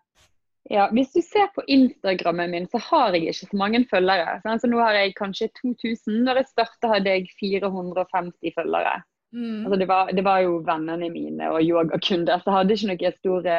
[0.69, 4.41] Ja, hvis du ser på Instagrammen min, så har jeg ikke så mange følgere.
[4.45, 4.65] sant?
[4.65, 6.25] Så nå har jeg kanskje 2000.
[6.27, 8.99] Når jeg starta hadde jeg 450 følgere.
[9.33, 9.65] Mm.
[9.67, 13.13] Altså det, var, det var jo vennene mine og yogakunder, så jeg hadde ikke noe
[13.17, 13.57] store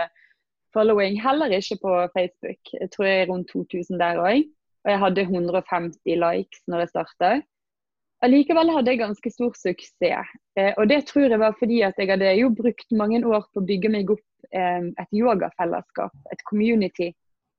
[0.73, 1.19] following.
[1.21, 2.73] Heller ikke på Facebook.
[2.73, 4.43] Jeg tror jeg er rundt 2000 der òg.
[4.85, 7.31] Og jeg hadde 150 likes når jeg starta.
[8.25, 10.35] Allikevel hadde jeg ganske stor suksess.
[10.59, 13.61] Eh, og det tror jeg var fordi at jeg hadde jo brukt mange år på
[13.61, 17.13] å bygge meg opp eh, et yogafellesskap, et community.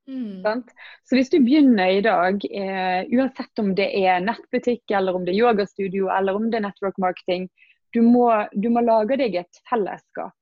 [0.09, 0.63] Mm.
[1.05, 5.33] Så hvis du begynner i dag, eh, uansett om det er nettbutikk, eller om det
[5.33, 7.49] er yogastudio, eller om det er network marketing,
[7.93, 10.35] du må, du må lage deg et fellesskap.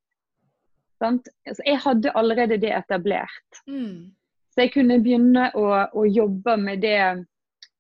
[1.02, 3.62] Altså, jeg hadde allerede det etablert.
[3.68, 4.12] Mm.
[4.54, 7.26] Så jeg kunne begynne å, å jobbe med det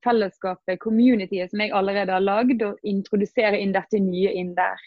[0.05, 4.79] fellesskapet, communityet som jeg allerede har lagd, og introdusere inn dette nye inn der.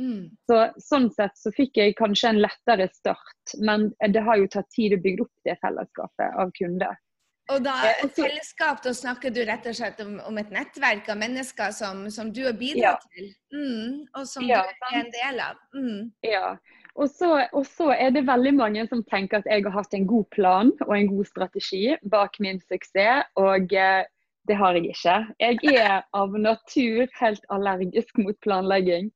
[0.00, 0.30] Mm.
[0.50, 4.70] Så, sånn sett så fikk jeg kanskje en lettere start, men det har jo tatt
[4.74, 6.96] tid å bygge opp det fellesskapet av kunder.
[7.52, 11.10] Og da, Eh, et fellesskap, da snakker du rett og slett om, om et nettverk
[11.12, 12.58] av mennesker som, som du har Ja.
[12.62, 14.06] bidratt til, mm.
[14.16, 15.60] og som Ja, du er en del av.
[15.76, 16.12] Mm.
[16.24, 16.56] Ja.
[16.94, 20.06] Og så, og så er det veldig mange som tenker at jeg har hatt en
[20.06, 24.04] god plan og en god strategi bak min suksess, og eh,
[24.46, 25.16] det har jeg ikke.
[25.40, 29.10] Jeg er av natur helt allergisk mot planlegging.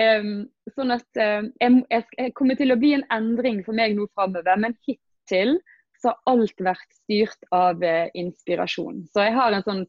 [0.00, 4.06] Um, sånn at jeg, jeg, jeg kommer til å bli en endring for meg nå
[4.16, 5.58] framover, men hittil
[6.00, 9.04] så har alt vært styrt av uh, inspirasjon.
[9.12, 9.84] Så jeg har en sånn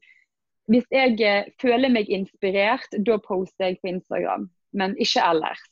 [0.71, 5.63] Hvis jeg uh, føler meg inspirert, da poster jeg på Instagram, men ikke ellers.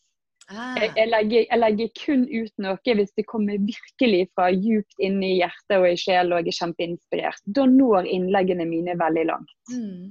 [0.50, 0.74] Ah.
[0.82, 5.20] Jeg, jeg, legger, jeg legger kun ut noe hvis det kommer virkelig fra djupt inn
[5.22, 7.44] i hjertet og i sjel og jeg er kjempeinspirert.
[7.46, 9.54] Da når innleggene mine veldig langt.
[9.70, 10.10] Mm.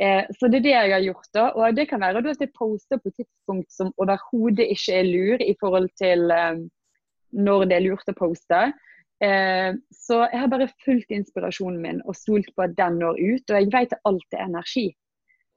[0.00, 1.30] Eh, så det er det jeg har gjort.
[1.34, 5.42] da, og Det kan være at jeg poster på tidspunkt som overhodet ikke er lur
[5.44, 6.62] i forhold til eh,
[7.30, 8.62] når det er lurt å poste.
[9.20, 13.44] Eh, så jeg har bare fulgt inspirasjonen min og stolt på at den når ut.
[13.50, 14.88] Og jeg vet at alt er energi.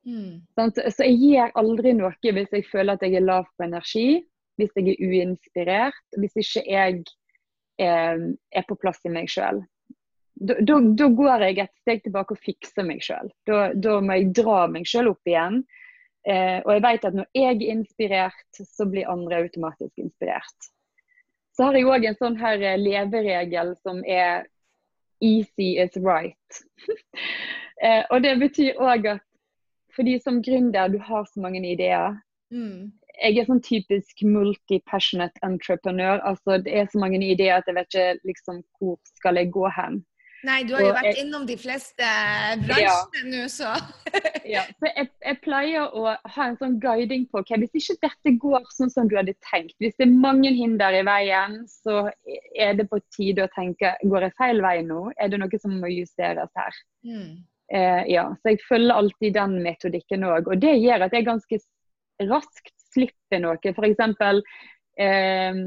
[0.03, 0.43] Mm.
[0.57, 4.23] Så jeg gjør aldri noe hvis jeg føler at jeg er lav på energi,
[4.59, 6.97] hvis jeg er uinspirert, hvis ikke jeg
[7.81, 9.63] eh, er på plass i meg sjøl.
[10.43, 13.31] Da, da, da går jeg et steg tilbake og fikser meg sjøl.
[13.47, 15.63] Da, da må jeg dra meg sjøl opp igjen.
[16.27, 20.71] Eh, og jeg vet at når jeg er inspirert, så blir andre automatisk inspirert.
[21.53, 24.47] Så har jeg òg en sånn her eh, leveregel som er
[25.23, 26.63] 'easy is right'.
[27.85, 29.21] eh, og det betyr òg at
[29.95, 32.15] fordi som gründer, du har så mange ideer.
[32.53, 32.91] Mm.
[33.23, 36.21] Jeg er sånn typisk multi-passionate entreprenør.
[36.25, 39.67] Altså, det er så mange ideer at jeg vet ikke liksom, hvor skal jeg gå
[39.77, 40.01] hen.
[40.43, 42.07] Nei, du har jo Og vært jeg- innom de fleste
[42.65, 43.69] bransjene nå, så
[44.53, 48.33] Ja, så jeg, jeg pleier å ha en sånn guiding på okay, hvis ikke dette
[48.43, 52.09] går sånn som du hadde tenkt, hvis det er mange hinder i veien, så
[52.59, 55.05] er det på tide å tenke går jeg feil vei nå?
[55.15, 56.83] Er det noe som må justeres her?
[57.07, 57.33] mm.
[57.73, 60.49] Eh, ja, så jeg følger alltid den metodikken òg.
[60.51, 61.59] Og det gjør at jeg ganske
[62.29, 63.57] raskt slipper noe.
[63.57, 64.03] F.eks.
[65.01, 65.61] Eh,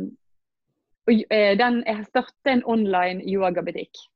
[1.10, 4.06] eh, jeg startet en online yogabutikk.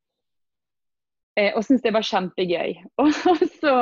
[1.38, 2.78] Eh, og syntes det var kjempegøy.
[3.02, 3.74] Og så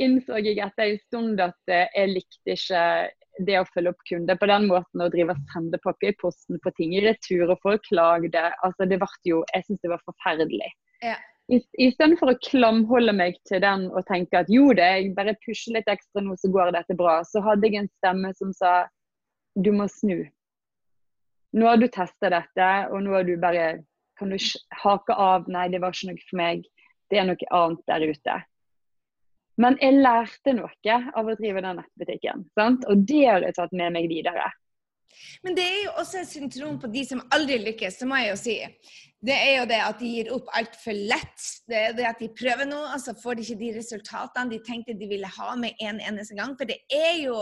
[0.00, 2.82] innså jeg etter en stund at eh, jeg likte ikke
[3.46, 6.96] det å følge opp kunder på den måten og drive sendepakke i posten på ting
[6.96, 8.48] i retur og folk klagde.
[8.66, 10.70] Altså, det ble jo Jeg syntes det var forferdelig.
[11.06, 11.18] Ja.
[11.48, 15.88] Istedenfor å klamholde meg til den og tenke at jo det, jeg bare pusher litt
[15.88, 18.72] ekstra nå, så går dette bra, så hadde jeg en stemme som sa
[19.56, 20.26] du må snu.
[21.56, 23.70] Nå har du testa dette, og nå har du bare
[24.18, 24.36] kan du
[24.82, 26.64] hake av nei, det var ikke noe for meg,
[27.08, 28.38] det er noe annet der ute.
[29.58, 32.84] Men jeg lærte noe av å drive den nettbutikken, sant?
[32.86, 34.50] og det har jeg tatt med meg videre.
[35.44, 38.32] Men det er jo også et syndrom på de som aldri lykkes, det må jeg
[38.32, 38.56] jo si
[39.26, 41.46] det er jo det at de gir opp altfor lett.
[41.66, 44.60] Det er det at de prøver noe, og så får de ikke de resultatene de
[44.66, 46.54] tenkte de ville ha med en eneste gang.
[46.58, 47.34] For det er jo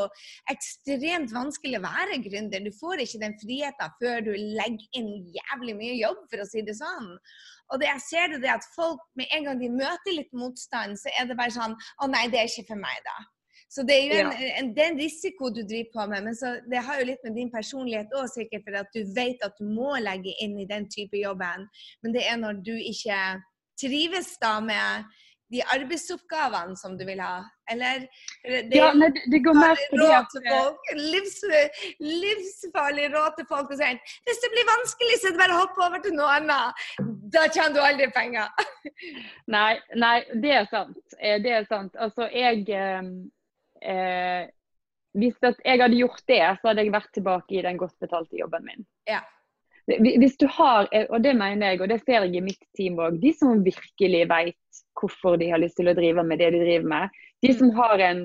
[0.52, 2.64] ekstremt vanskelig å være gründer.
[2.64, 6.64] Du får ikke den friheten før du legger inn jævlig mye jobb, for å si
[6.64, 7.12] det sånn.
[7.74, 10.96] Og det jeg ser det, det at folk med en gang de møter litt motstand,
[10.96, 13.18] så er det bare sånn Å nei, det er ikke for meg, da.
[13.68, 16.62] Så det er jo en, en, det er en risiko du driver på med, men
[16.70, 19.66] det har jo litt med din personlighet òg, sikkert, for at du vet at du
[19.66, 21.66] må legge inn i den type jobben.
[22.02, 23.18] Men det er når du ikke
[23.80, 25.10] trives da med
[25.52, 27.44] de arbeidsoppgavene som du vil ha?
[27.70, 28.06] Eller
[28.46, 31.38] det, ja, nei, det går mer på det at folk, livs,
[32.02, 35.62] Livsfarlig råd til folk som sier, hvis det blir vanskelig, så er det bare å
[35.64, 36.86] hoppe over til noe annet.
[37.34, 38.50] Da tjener du aldri penger.
[39.56, 40.98] nei, nei, det er sant.
[41.18, 41.94] Eh, det er sant.
[41.98, 42.66] Altså, jeg
[43.86, 44.48] eh,
[45.16, 48.66] Hvis jeg hadde gjort det, så hadde jeg vært tilbake i den godt betalte jobben
[48.66, 48.84] min.
[49.08, 49.22] Ja.
[49.86, 52.98] Hvis du har, eh, og det mener jeg, og det ser jeg i mitt team
[52.98, 56.62] òg, de som virkelig vet hvorfor de har lyst til å drive med det de
[56.64, 57.76] driver med, de som mm.
[57.78, 58.22] har en,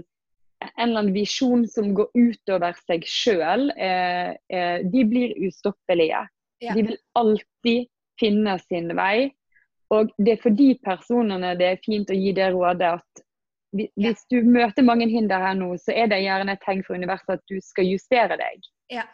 [0.71, 6.26] en eller annen visjon som går utover seg sjøl, eh, eh, de blir ustoppelige.
[6.62, 6.76] Ja.
[6.76, 7.88] De vil alltid
[8.21, 9.32] finne sin vei.
[9.91, 13.24] Og det er for de personene det er fint å gi det rådet at
[13.71, 17.38] hvis du møter mange hinder her nå, så er det gjerne et tegn for universet
[17.38, 18.69] at du skal justere deg.
[18.91, 19.07] Ja.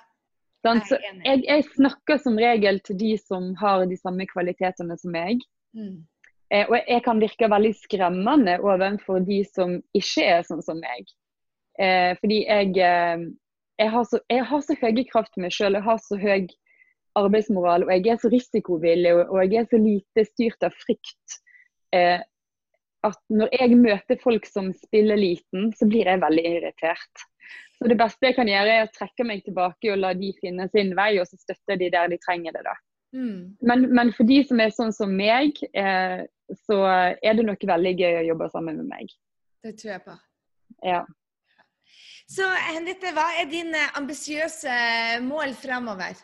[0.66, 5.14] Sånn, så jeg, jeg, snakker som regel til de som har de samme kvalitetene som
[5.14, 5.44] meg.
[5.78, 6.02] Mm.
[6.50, 11.12] Eh, og jeg kan virke veldig skremmende overfor de som ikke er sånn som meg.
[11.78, 13.28] Eh, fordi jeg, eh,
[13.78, 16.48] jeg, har så, jeg har så høye kraft til meg sjøl, jeg har så høy
[17.18, 21.38] arbeidsmoral, og jeg er så risikovillig og, og jeg er så lite styrt av frykt.
[21.96, 22.20] Eh,
[23.06, 27.26] at når jeg møter folk som spiller liten, så blir jeg veldig irritert.
[27.78, 30.66] Så det beste jeg kan gjøre, er å trekke meg tilbake og la de finne
[30.74, 32.64] sin vei, og så støtter de der de trenger det.
[32.66, 32.74] da.
[33.16, 33.58] Mm.
[33.62, 36.26] Men, men, for de som er sånn som meg, eh,
[36.66, 39.14] så er det nok veldig gøy å jobbe sammen med meg.
[39.64, 40.18] Det tror jeg på.
[40.86, 41.04] Ja.
[42.28, 44.74] Så Henriette, hva er dine ambisiøse
[45.24, 46.18] mål fremover?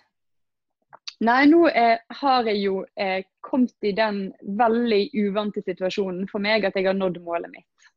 [1.23, 4.25] Nei, nå eh, har jeg jo eh, kommet i den
[4.59, 7.89] veldig uvante situasjonen for meg at jeg har nådd målet mitt.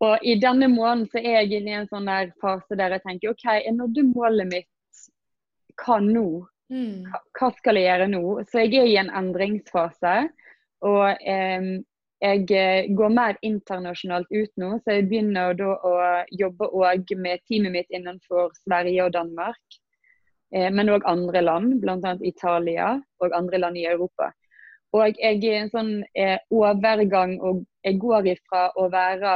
[0.00, 3.04] Og i denne måneden så er jeg inne i en sånn der fase der jeg
[3.04, 5.04] tenker OK, jeg nådde målet mitt.
[5.80, 6.24] Hva nå?
[6.72, 7.10] Mm.
[7.36, 8.24] Hva skal jeg gjøre nå?
[8.48, 10.14] Så jeg er i en endringsfase.
[10.88, 11.68] Og eh,
[12.20, 15.94] jeg eh, går mer internasjonalt ut nå, så jeg begynner da å
[16.36, 19.80] jobbe òg med teamet mitt innenfor Sverige og Danmark.
[20.54, 22.16] Eh, men òg andre land, bl.a.
[22.26, 24.32] Italia og andre land i Europa.
[24.96, 29.34] Og jeg er en sånn eh, overgang, og jeg går ifra å være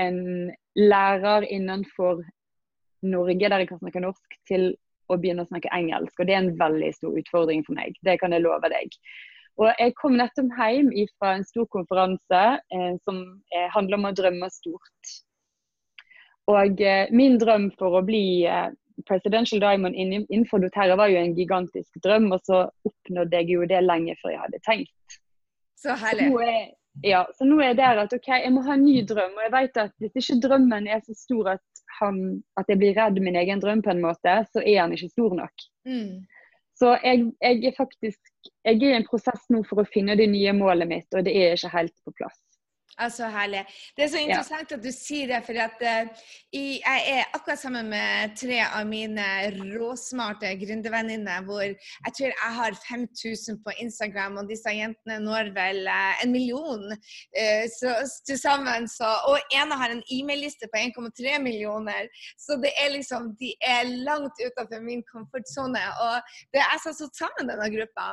[0.00, 0.20] en
[0.78, 2.22] lærer innenfor
[3.04, 4.70] Norge der jeg kan snakke norsk, til
[5.08, 6.14] å begynne å snakke engelsk.
[6.16, 7.96] Og det er en veldig stor utfordring for meg.
[8.06, 8.96] Det kan jeg love deg.
[9.58, 14.14] Og jeg kom nettopp hjem fra en stor konferanse eh, som eh, handler om å
[14.16, 15.14] drømme stort.
[16.48, 18.70] Og eh, min drøm for å bli eh,
[19.06, 23.82] Presidential Diamond innenfor doTERRA var jo en gigantisk drøm, og så oppnådde jeg jo det
[23.84, 25.18] lenge før jeg hadde tenkt.
[25.78, 26.30] Så herlig.
[26.32, 26.64] Så er,
[27.06, 29.36] ja, så nå er det at OK, jeg må ha en ny drøm.
[29.36, 32.96] Og jeg vet at hvis ikke drømmen er så stor at, han, at jeg blir
[32.98, 35.68] redd min egen drøm på en måte, så er han ikke stor nok.
[35.86, 36.26] Mm.
[36.78, 40.28] Så jeg, jeg, er faktisk jeg er i en prosess nå for å finne det
[40.30, 42.38] nye målet mitt, og det er ikke helt på plass.
[42.98, 43.62] Altså herlig.
[43.96, 44.76] Det er så interessant ja.
[44.76, 49.26] at du sier det, for at, uh, jeg er akkurat sammen med tre av mine
[49.78, 55.84] råsmarte gründervenninner, hvor jeg tror jeg har 5000 på Instagram, og disse jentene når vel
[55.86, 57.94] uh, en million uh, så,
[58.26, 58.88] til sammen.
[58.90, 62.10] Så, og ene har en e-mail-liste på 1,3 millioner.
[62.40, 65.84] Så det er liksom, de er langt utenfor min komfortsone.
[66.08, 68.10] Og det er jeg satt sammen denne gruppa.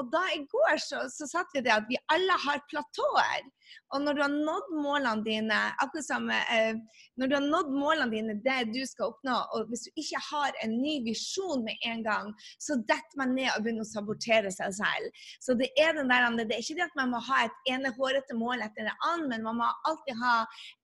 [0.00, 3.46] Og da i går så, så satt vi det at vi alle har platåer.
[3.94, 6.74] Og når du har nådd målene dine, akkurat som eh,
[7.20, 10.56] Når du har nådd målene dine, det du skal oppnå, og hvis du ikke har
[10.64, 14.74] en ny visjon med en gang, så detter man ned og begynner å sabotere seg
[14.80, 15.22] selv.
[15.44, 17.94] Så det er den der, det er ikke det at man må ha et ene
[17.98, 20.36] hårete mål etter det andre, men man må alltid ha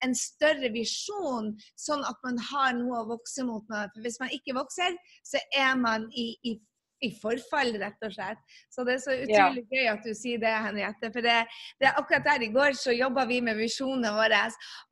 [0.06, 3.66] en større visjon, sånn at man har noe å vokse mot.
[3.70, 4.96] For hvis man ikke vokser,
[5.26, 6.56] så er man i, i
[7.04, 8.40] i forfall, rett og slett.
[8.72, 9.70] Så det er så utrolig ja.
[9.72, 11.10] gøy at du sier det, Henriette.
[11.14, 11.36] For det,
[11.80, 14.42] det, er akkurat der i går så jobba vi med visjonene våre.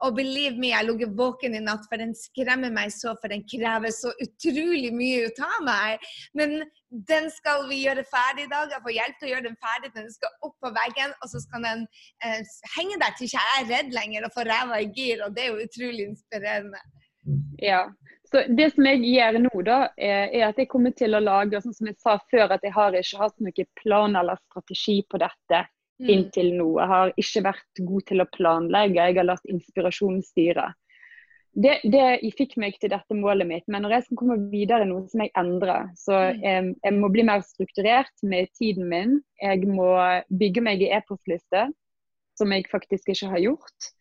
[0.07, 3.45] Og believe me, jeg lå våken i natt, for den skremmer meg så, for den
[3.49, 6.11] krever så utrolig mye ut av meg.
[6.39, 8.73] Men den skal vi gjøre ferdig i dag.
[8.73, 9.95] Jeg får hjelp til å gjøre den ferdig.
[9.97, 11.89] Den skal opp på veggen, og så skal den
[12.25, 12.41] eh,
[12.77, 15.25] henge der til ikke jeg er redd lenger og får ræva i gir.
[15.27, 16.81] Og det er jo utrolig inspirerende.
[17.61, 17.83] Ja,
[18.29, 21.77] så Det som jeg gjør nå, da, er at jeg kommer til å lage sånn
[21.77, 25.63] som jeg sa før, at jeg har ikke hatt noen plan eller strategi på dette
[25.65, 26.11] mm.
[26.13, 26.69] inntil nå.
[26.77, 30.69] Jeg har ikke vært god til å planlegge, jeg har latt inspirasjonen styre
[31.59, 32.05] det, det,
[32.39, 33.67] fikk meg til dette målet mitt.
[33.71, 35.91] Men når jeg skal komme videre nå, som jeg endrer.
[35.99, 36.43] Så mm.
[36.45, 39.19] jeg, jeg, må bli mer strukturert med tiden min.
[39.43, 39.91] Jeg må
[40.41, 41.69] bygge meg i e-postliste,
[42.39, 43.93] som jeg faktisk ikke har gjort.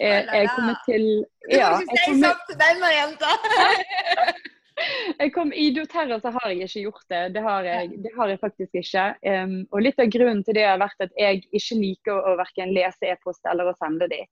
[0.00, 1.04] Jeg, jeg kommer til
[1.50, 1.74] Ja.
[1.76, 3.34] Du må ikke si sånn til denne jenta!
[5.20, 7.22] jeg kom, I doTERRA så har jeg ikke gjort det.
[7.34, 9.06] Det har jeg, det har jeg faktisk ikke.
[9.26, 12.72] Um, og Litt av grunnen til det har vært at jeg ikke liker å verken
[12.76, 14.22] lese e-post eller å sende de.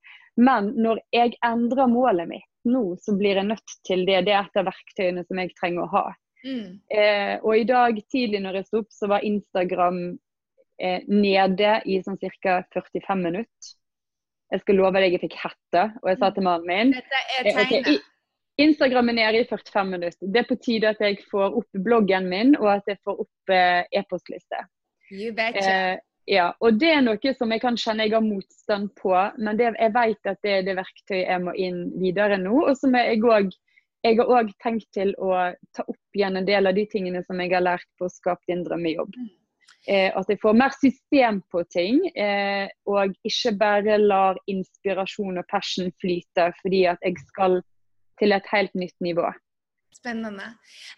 [0.40, 4.22] Men når jeg endrer målet mitt nå, så blir jeg nødt til det.
[4.28, 6.06] Det er et av verktøyene som jeg trenger å ha.
[6.46, 6.78] Mm.
[6.94, 12.00] Uh, og i dag tidlig når jeg sto opp, så var Instagram uh, nede i
[12.04, 12.62] sånn ca.
[12.76, 13.74] 45 minutter.
[14.52, 17.50] Jeg skal love deg jeg fikk hette, og jeg sa til mannen min Dette er
[17.50, 17.74] tegnet.
[17.74, 17.98] Eh, okay,
[18.58, 20.30] Instagram er i 45 minutter.
[20.34, 23.52] Det er på tide at jeg får opp bloggen min, og at jeg får opp
[23.54, 24.64] eh, e-postliste.
[25.12, 25.68] You betcha.
[25.68, 29.56] Eh, ja, og det er noe som jeg kan kjenne jeg har motstand på, men
[29.56, 32.56] det, jeg vet at det er det verktøyet jeg må inn videre nå.
[32.66, 33.54] Og som jeg òg
[34.06, 35.32] jeg har òg tenkt til å
[35.74, 38.46] ta opp igjen en del av de tingene som jeg har lært på å skape
[38.50, 39.16] din drømmejobb.
[39.88, 45.46] Eh, at jeg får mer system på ting, eh, og ikke bare lar inspirasjon og
[45.48, 47.62] passion flyte fordi at jeg skal
[48.20, 49.30] til et helt nytt nivå.
[49.96, 50.44] Spennende.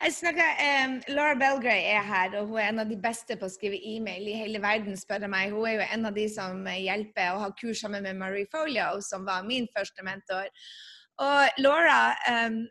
[0.02, 3.46] Jeg snakker, um, Laura Belgray er her, og hun er en av de beste på
[3.46, 5.54] å skrive e-mail i hele verden, spør jeg meg.
[5.54, 8.98] Hun er jo en av de som hjelper og har kurs sammen med Marie Folio,
[9.06, 10.50] som var min første mentor.
[11.22, 12.64] Og Laura um,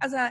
[0.00, 0.30] altså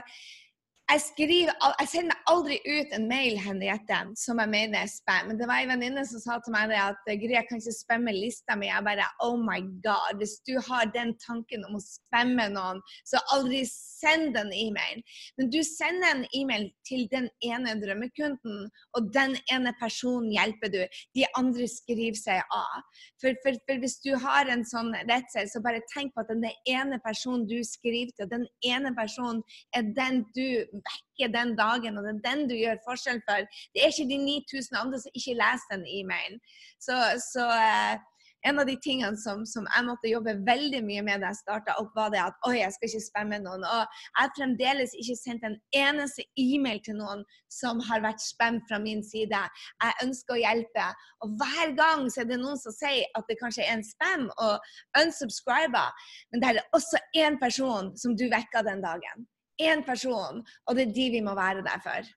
[0.88, 5.28] jeg, skriver, jeg sender aldri ut en mail Henriette, som jeg mener er spam.
[5.28, 8.14] Men det var en venninne som sa til meg at Gry, jeg kan ikke spamme
[8.16, 8.70] lista mi.
[8.70, 10.16] Jeg bare Oh my God.
[10.20, 15.02] Hvis du har den tanken om å spamme noen, så aldri send en e-mail.
[15.36, 18.64] Men du sender en e-mail til den ene drømmekunden,
[18.96, 20.80] og den ene personen hjelper du.
[21.18, 22.80] De andre skriver seg av.
[23.20, 26.48] For, for, for hvis du har en sånn redsel, så bare tenk på at den
[26.70, 29.44] ene personen du skriver til, den ene personen
[29.76, 33.48] er den du vekke den dagen, og det er den du gjør forskjell for.
[33.72, 36.38] Det er ikke de 9000 andre som ikke leser den e-mailen.
[36.82, 36.96] Så,
[37.32, 37.98] så uh,
[38.46, 41.74] en av de tingene som, som, jeg måtte jobbe veldig mye med da jeg starta
[41.80, 43.64] opp, var det at oi, jeg skal ikke spamme noen.
[43.66, 48.60] Og jeg har fremdeles ikke sendt en eneste e-mail til noen som har vært spam
[48.68, 49.42] fra min side.
[49.82, 50.86] Jeg ønsker å hjelpe.
[51.26, 54.28] Og hver gang så er det noen som sier at det kanskje er en spam,
[54.38, 56.06] og unsubscriber.
[56.30, 59.26] Men det er også én person som du vekker den dagen
[59.60, 62.10] én person, og det er de vi må være der for.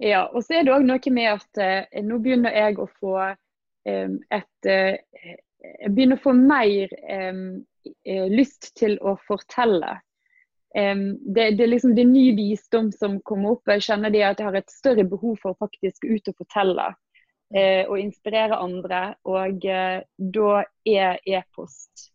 [0.00, 3.16] Ja, og så er det òg noe med at eh, nå begynner jeg å få
[3.20, 4.96] eh, et eh,
[5.60, 9.98] Jeg begynner å få mer eh, lyst til å fortelle.
[10.70, 13.68] Det, det, er liksom det er ny visdom som kommer opp.
[13.68, 16.86] Jeg kjenner det at jeg har et større behov for å faktisk ut og fortelle.
[17.54, 19.14] Eh, og inspirere andre.
[19.26, 22.09] Og eh, da er e-post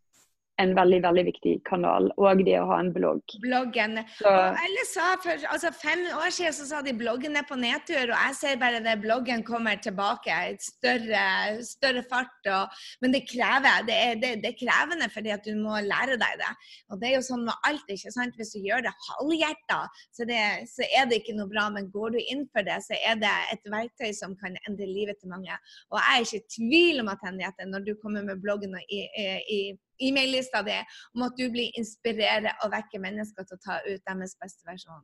[0.62, 3.36] en veldig veldig viktig kanal, og det å ha en blogg.
[3.44, 4.00] Bloggen.
[4.18, 4.30] Så.
[4.30, 8.06] Og alle sa for altså Fem år siden så sa de bloggen er på nedtur,
[8.06, 10.32] og jeg ser bare at bloggen kommer tilbake.
[10.32, 11.26] i større,
[11.66, 12.50] større fart.
[12.52, 13.86] Og, men det krever.
[13.88, 16.52] Det er, det, det er, krevende fordi at du må lære deg det.
[16.90, 17.92] Og det er jo sånn med alt.
[17.92, 18.40] ikke sant?
[18.40, 19.82] Hvis du gjør det halvhjerta,
[20.16, 20.28] så,
[20.72, 21.68] så er det ikke noe bra.
[21.74, 25.20] Men går du inn for det, så er det et verktøy som kan endre livet
[25.20, 25.60] til mange.
[25.92, 29.04] Og jeg er ikke i tvil om at Henriette, når du kommer med bloggen i,
[29.20, 29.62] i, i
[30.02, 30.78] e-mail-lista di
[31.16, 35.04] om at du blir inspirere og vekke mennesker til å ta ut deres beste versjon.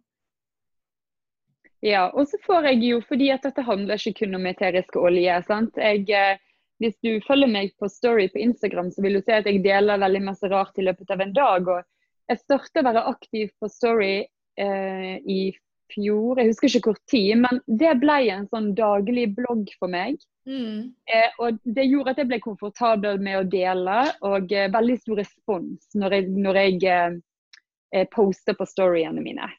[1.81, 5.39] Ja, og så får jeg jo, fordi at dette handler ikke kun om eteriske olje.
[5.47, 5.77] sant?
[5.77, 6.37] Jeg, eh,
[6.81, 10.01] hvis du følger meg på Story på Instagram, så vil du se at jeg deler
[10.01, 11.67] veldig masse rart i løpet av en dag.
[11.67, 11.81] og
[12.29, 14.27] Jeg startet å være aktiv på Story
[14.57, 15.41] eh, i
[15.93, 20.19] fjor, jeg husker ikke hvor tid, men det ble en sånn daglig blogg for meg.
[20.49, 20.91] Mm.
[21.05, 25.21] Eh, og Det gjorde at jeg ble komfortabel med å dele, og eh, veldig stor
[25.21, 27.19] respons når jeg, når jeg eh,
[27.91, 29.49] eh poster på storyene mine.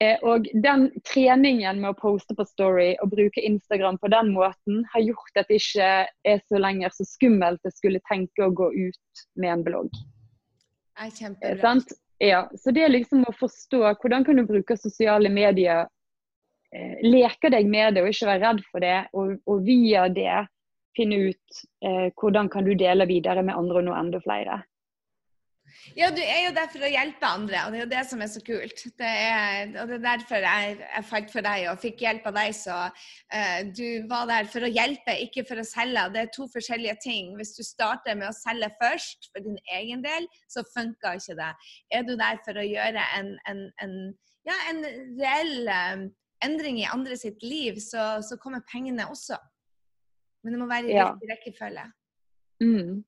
[0.00, 4.82] Eh, og den treningen med å poste på story og bruke Instagram på den måten,
[4.92, 5.92] har gjort at det ikke
[6.32, 9.88] er så lenger så skummelt jeg skulle tenke å gå ut med en blogg.
[10.96, 11.78] Det er kjempebra.
[12.18, 15.84] Ja, så det er liksom å forstå hvordan kan du bruke sosiale medier
[16.72, 20.46] eh, leke deg med det og ikke være redd for det, og, og via det
[20.96, 24.62] finne ut eh, hvordan kan du dele videre med andre og nå enda flere.
[25.96, 28.22] Ja, du er jo der for å hjelpe andre, og det er jo det som
[28.24, 28.82] er så kult.
[28.98, 32.36] Det er, og det er derfor jeg, jeg falt for deg og fikk hjelp av
[32.36, 32.56] deg.
[32.58, 36.04] Så uh, du var der for å hjelpe, ikke for å selge.
[36.14, 37.32] Det er to forskjellige ting.
[37.38, 41.50] Hvis du starter med å selge først for din egen del, så funker ikke det.
[41.94, 43.98] Er du der for å gjøre en, en, en,
[44.48, 44.84] ja, en
[45.20, 46.08] reell um,
[46.44, 49.38] endring i andre sitt liv, så, så, kommer pengene også.
[50.44, 51.10] Men det må være i ja.
[51.10, 51.86] riktig rekkefølge.
[52.62, 53.04] Mm.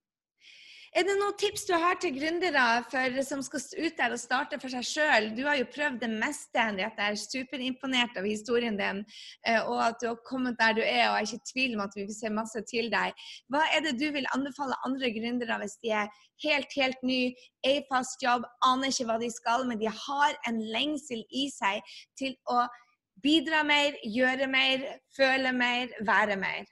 [0.98, 4.72] Er det noen tips du har til gründere som skal ut der og starte for
[4.72, 5.28] seg sjøl?
[5.36, 7.04] Du har jo prøvd det meste, Henriette.
[7.04, 9.04] Jeg er superimponert av historien din.
[9.46, 11.76] Eh, og at du har kommet der du er, og jeg er ikke i tvil
[11.76, 13.14] om at vi vil se masse til deg.
[13.46, 16.10] Hva er det du vil anbefale andre gründere hvis de er
[16.42, 17.20] helt, helt ny,
[17.62, 21.46] er i fast jobb, aner ikke hva de skal, men de har en lengsel i
[21.54, 22.64] seg til å
[23.22, 24.82] bidra mer, gjøre mer,
[25.14, 26.66] føle mer, være mer?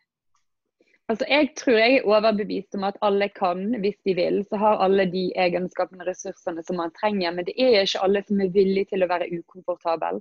[1.09, 4.40] Altså, Jeg tror jeg er overbevist om at alle kan, hvis de vil.
[4.50, 7.30] Så har alle de egenskapene og ressursene som man trenger.
[7.30, 10.18] Men det er ikke alle som er villige til å være ukomfortabel.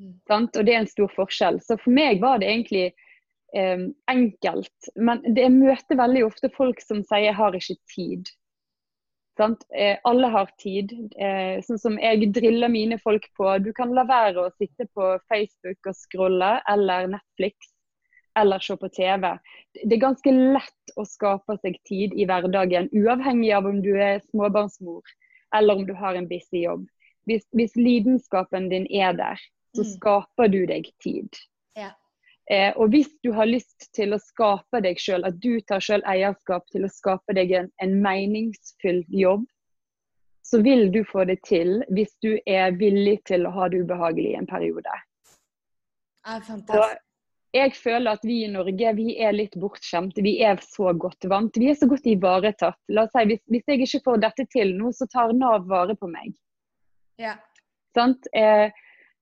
[0.00, 0.14] Mm.
[0.30, 1.60] Og det er en stor forskjell.
[1.60, 2.86] Så for meg var det egentlig
[3.56, 4.88] eh, enkelt.
[4.96, 8.32] Men det møter veldig ofte folk som sier 'jeg har ikke tid'.
[9.74, 10.92] Eh, alle har tid.
[11.18, 13.58] Eh, sånn som jeg driller mine folk på.
[13.58, 17.73] Du kan la være å sitte på Facebook og scrolle eller Netflix
[18.38, 19.38] eller se på TV.
[19.84, 24.22] Det er ganske lett å skape seg tid i hverdagen, uavhengig av om du er
[24.30, 25.02] småbarnsmor
[25.54, 26.86] eller om du har en busy jobb.
[27.28, 29.40] Hvis, hvis lidenskapen din er der,
[29.76, 29.90] så mm.
[29.96, 31.30] skaper du deg tid.
[31.78, 31.92] Ja.
[32.50, 36.04] Eh, og hvis du har lyst til å skape deg sjøl, at du tar sjøl
[36.10, 39.46] eierskap til å skape deg en, en meningsfull jobb,
[40.44, 44.34] så vil du få det til hvis du er villig til å ha det ubehagelig
[44.34, 45.00] i en periode.
[46.24, 47.03] Ja, fantastisk
[47.54, 50.24] jeg føler at vi i Norge vi er litt bortskjemte.
[50.26, 51.54] Vi er så godt vant.
[51.60, 52.80] Vi er så godt ivaretatt.
[52.90, 55.94] La oss si, hvis, hvis jeg ikke får dette til nå, så tar Nav vare
[55.98, 56.34] på meg.
[57.22, 57.36] Ja.
[57.94, 58.26] Sant?
[58.34, 58.66] Eh,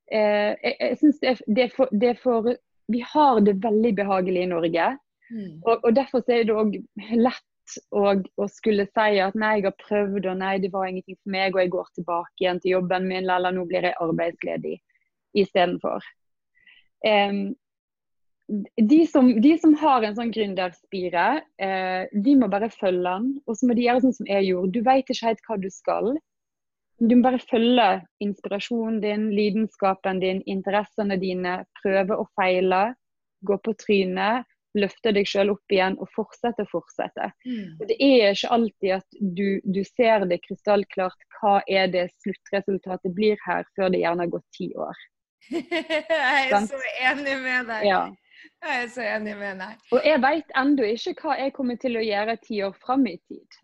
[0.08, 2.48] eh, jeg jeg syns det, det, det, er for
[2.92, 4.90] Vi har det veldig behagelig i Norge.
[5.32, 5.60] Mm.
[5.66, 6.78] Og, og, Derfor er det òg
[7.12, 11.20] lett å, å, skulle si at nei, jeg har prøvd, og nei, det var ingenting
[11.20, 14.78] for meg, og jeg går tilbake igjen til jobben min, eller nå blir jeg arbeidsledig
[15.36, 16.04] istedenfor.
[17.02, 17.54] Um,
[18.76, 21.26] de som, de som, har en sånn gründerspire,
[21.62, 23.32] eh, de må bare følge den.
[23.46, 24.72] Og så må de gjøre sånn som jeg gjorde.
[24.74, 26.12] Du vet ikke helt hva du skal.
[27.02, 27.88] Du må bare følge
[28.22, 31.62] inspirasjonen din, lidenskapen din, interessene dine.
[31.82, 32.92] Prøve og feile.
[33.46, 34.48] Gå på trynet.
[34.78, 37.28] Løfte deg sjøl opp igjen og fortsette og fortsette.
[37.44, 37.74] Mm.
[37.76, 43.12] Og det er ikke alltid at du, du ser det krystallklart hva er det sluttresultatet
[43.12, 45.02] blir her, før det gjerne har gått ti år.
[45.50, 47.88] jeg er så enig med deg.
[47.90, 48.02] Ja.
[48.62, 49.78] Jeg er så enig med deg.
[49.90, 53.16] Og jeg vet ennå ikke hva jeg kommer til å gjøre ti år fram i
[53.26, 53.58] tid.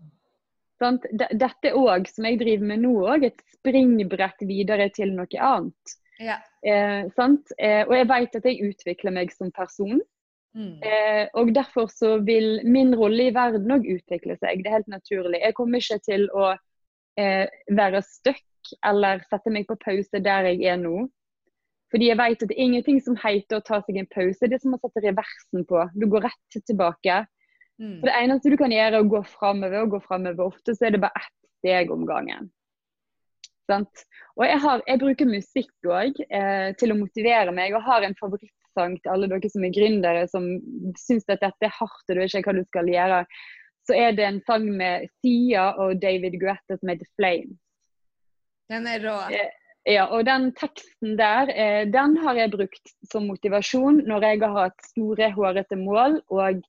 [0.78, 5.96] Sånn, dette òg, som jeg driver med nå, òg et springbrett videre til noe annet.
[6.18, 6.38] Ja.
[6.66, 10.01] Eh, eh, og jeg vet at jeg utvikler meg som person.
[10.59, 10.78] Mm.
[10.82, 14.64] Eh, og derfor så vil min rolle i verden òg utvikle seg.
[14.64, 15.42] Det er helt naturlig.
[15.44, 16.51] Jeg kommer ikke til å
[17.18, 21.07] eh, være stuck eller sette meg på pause der jeg er nå.
[21.93, 24.45] Fordi jeg vet at det er ingenting som heter å ta seg en pause.
[24.45, 25.86] Det er som å sette reversen på.
[25.97, 27.22] Du går rett tilbake.
[27.80, 27.99] Mm.
[28.01, 30.51] For Det eneste du kan gjøre, er å gå framover og gå framover.
[30.53, 32.51] Ofte så er det bare ett steg om gangen.
[33.68, 34.05] Sant?
[34.39, 38.16] Og jeg, har, jeg, bruker musikk òg eh, til å motivere meg, og har en
[38.18, 40.49] favorittsang til alle dere som er gründere, som
[41.01, 43.22] syns at dette er hardt og du vet ikke hva du skal gjøre.
[43.89, 47.57] Så er det en sang med Sia og David Guetta som heter 'Flame'.
[48.68, 49.16] Den er rå.
[49.32, 49.58] Eh,
[49.89, 54.57] ja, og den teksten der, eh, den har jeg brukt som motivasjon når jeg har
[54.59, 56.20] hatt store, hårete mål.
[56.28, 56.61] Og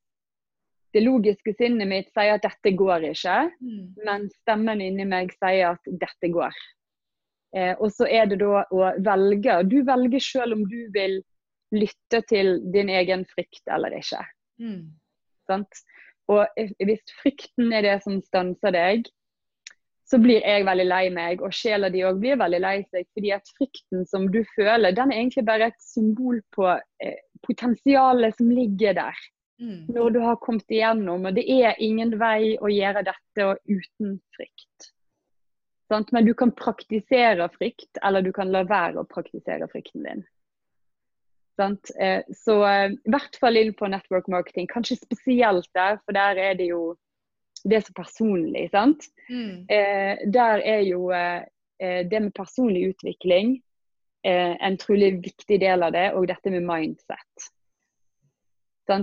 [0.96, 3.82] det logiske sinnet mitt sier at dette går ikke, mm.
[4.08, 6.56] men stemmen inni meg sier at dette går.
[7.58, 9.60] Eh, og så er det da å velge.
[9.70, 11.20] Du velger selv om du vil
[11.76, 14.24] lytte til din egen frykt eller ikke.
[14.62, 14.90] Mm.
[16.30, 19.10] Og hvis frykten er det som stanser deg,
[20.10, 23.06] så blir jeg veldig lei meg, og sjela di òg blir veldig lei seg.
[23.14, 28.38] fordi at frykten som du føler, den er egentlig bare et symbol på eh, potensialet
[28.38, 29.20] som ligger der.
[29.62, 29.92] Mm.
[29.92, 31.28] Når du har kommet igjennom.
[31.28, 34.90] Og det er ingen vei å gjøre dette uten frykt.
[35.92, 36.12] Sant?
[36.16, 40.26] Men du kan praktisere frykt, eller du kan la være å praktisere frykten din.
[41.60, 41.92] Sant?
[42.00, 46.40] Eh, så eh, i hvert fall inn på network marketing, kanskje spesielt der, for der
[46.40, 46.96] er det jo
[47.64, 48.70] det er så personlig.
[48.72, 49.08] sant?
[49.30, 49.66] Mm.
[49.70, 51.44] Eh, der er jo eh,
[51.80, 53.58] det med personlig utvikling
[54.24, 57.50] eh, en trolig viktig del av det, og dette med mindset.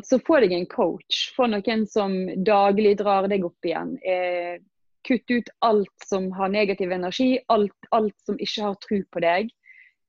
[0.02, 1.28] Så få deg en coach.
[1.36, 3.94] Få noen som daglig drar deg opp igjen.
[4.02, 4.58] Eh,
[5.06, 9.52] kutt ut alt som har negativ energi, alt, alt som ikke har tro på deg.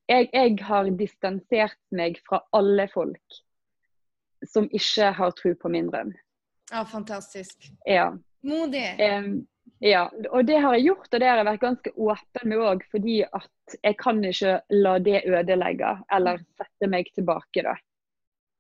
[0.08, 3.42] Jeg, jeg, har distansert meg fra alle folk
[4.48, 6.16] som ikke har tro på min drøm.
[6.72, 7.70] Ja, fantastisk.
[7.86, 8.16] Ja.
[8.46, 8.86] Modig.
[9.02, 9.30] Eh,
[9.80, 12.86] ja, og det har jeg gjort, og det har jeg vært ganske åpen med òg,
[12.94, 17.66] fordi at jeg kan ikke la det ødelegge eller sette meg tilbake.
[17.66, 17.76] da.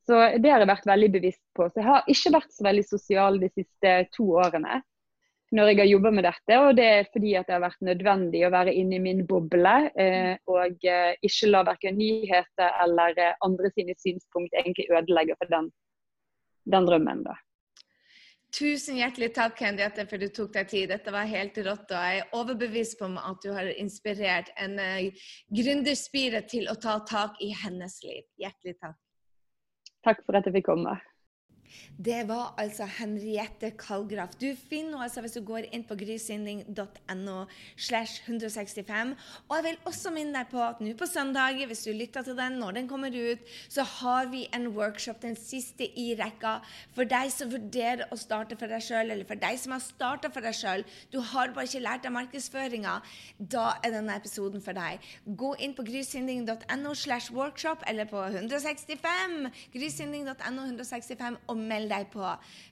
[0.08, 1.68] Så det har jeg vært veldig bevisst på.
[1.68, 4.82] Så jeg har ikke vært så veldig sosial de siste to årene
[5.56, 6.60] når jeg har jobba med dette.
[6.60, 9.76] Og det er fordi at det har vært nødvendig å være inne i min boble
[9.96, 15.52] eh, og eh, ikke la verken nyheter eller eh, andre sine synspunkt egentlig ødelegge for
[15.52, 15.70] den,
[16.72, 17.24] den drømmen.
[17.28, 17.38] da.
[18.58, 20.88] Tusen hjertelig takk, Henriette, for du tok deg tid.
[20.90, 21.92] Dette var helt rått.
[21.94, 26.96] Og jeg er overbevist på at du har inspirert en uh, gründerspire til å ta
[27.06, 28.26] tak i hennes liv.
[28.42, 28.98] Hjertelig takk.
[30.08, 30.96] Takk for at jeg fikk komme.
[31.98, 34.36] Det var altså Henriette Kallgraf.
[34.38, 37.38] Du finner henne altså hvis du går inn på grysynding.no
[37.76, 39.14] slash 165.
[39.48, 42.38] Og jeg vil også minne deg på at nå på søndag, hvis du lytter til
[42.38, 46.58] den når den kommer ut, så har vi en workshop, den siste i rekka,
[46.96, 50.32] for deg som vurderer å starte for deg sjøl, eller for deg som har starta
[50.34, 50.86] for deg sjøl.
[51.14, 52.98] Du har bare ikke lært deg markedsføringa.
[53.40, 55.04] Da er denne episoden for deg.
[55.26, 59.50] Gå inn på grysynding.no slash workshop, eller på 165.
[59.74, 62.24] Grysynding.no 165 og meld deg på.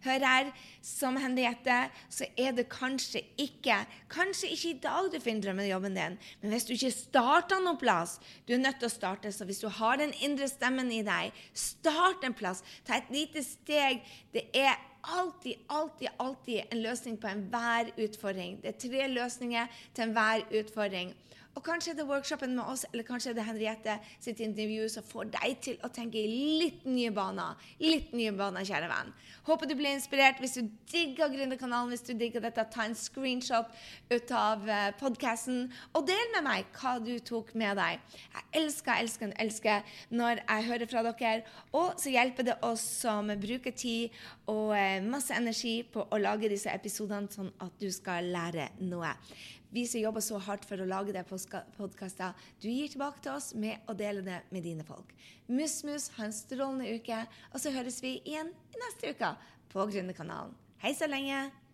[0.06, 0.52] Hør her,
[0.86, 1.78] som Henriette,
[2.14, 3.82] så er det kanskje ikke
[4.12, 8.18] Kanskje ikke i dag du finner drømmejobben din, men hvis du ikke starter noen plass
[8.46, 11.34] Du er nødt til å starte, så hvis du har den indre stemmen i deg,
[11.54, 12.64] start en plass.
[12.86, 14.04] Ta et lite steg.
[14.34, 18.60] Det er alltid, alltid, alltid en løsning på enhver utfordring.
[18.62, 21.14] Det er tre løsninger til enhver utfordring.
[21.56, 25.06] Og kanskje er det workshopen med oss, eller kanskje er det Henriette sitt intervju som
[25.08, 27.56] får deg til å tenke i litt nye baner.
[27.80, 29.14] Litt nye baner, kjære venn.
[29.48, 30.42] Håper du blir inspirert.
[30.44, 33.72] Hvis du digger Gründerkanalen, hvis du digger dette, ta en screenshot
[34.12, 38.04] ut av eh, podkasten, og del med meg hva du tok med deg.
[38.36, 41.44] Jeg elsker, elsker, elsker når jeg hører fra dere.
[41.72, 44.16] Og så hjelper det oss som bruker tid
[44.52, 49.16] og eh, masse energi på å lage disse episodene, sånn at du skal lære noe
[49.76, 52.32] vi som jobber så hardt for å lage det podkaster,
[52.64, 55.12] du gir tilbake til oss med å dele det med dine folk.
[55.52, 57.20] Mus-mus, ha en strålende uke,
[57.52, 59.36] og så høres vi igjen neste uke
[59.74, 60.56] på Gründerkanalen.
[60.80, 61.65] Hei så lenge!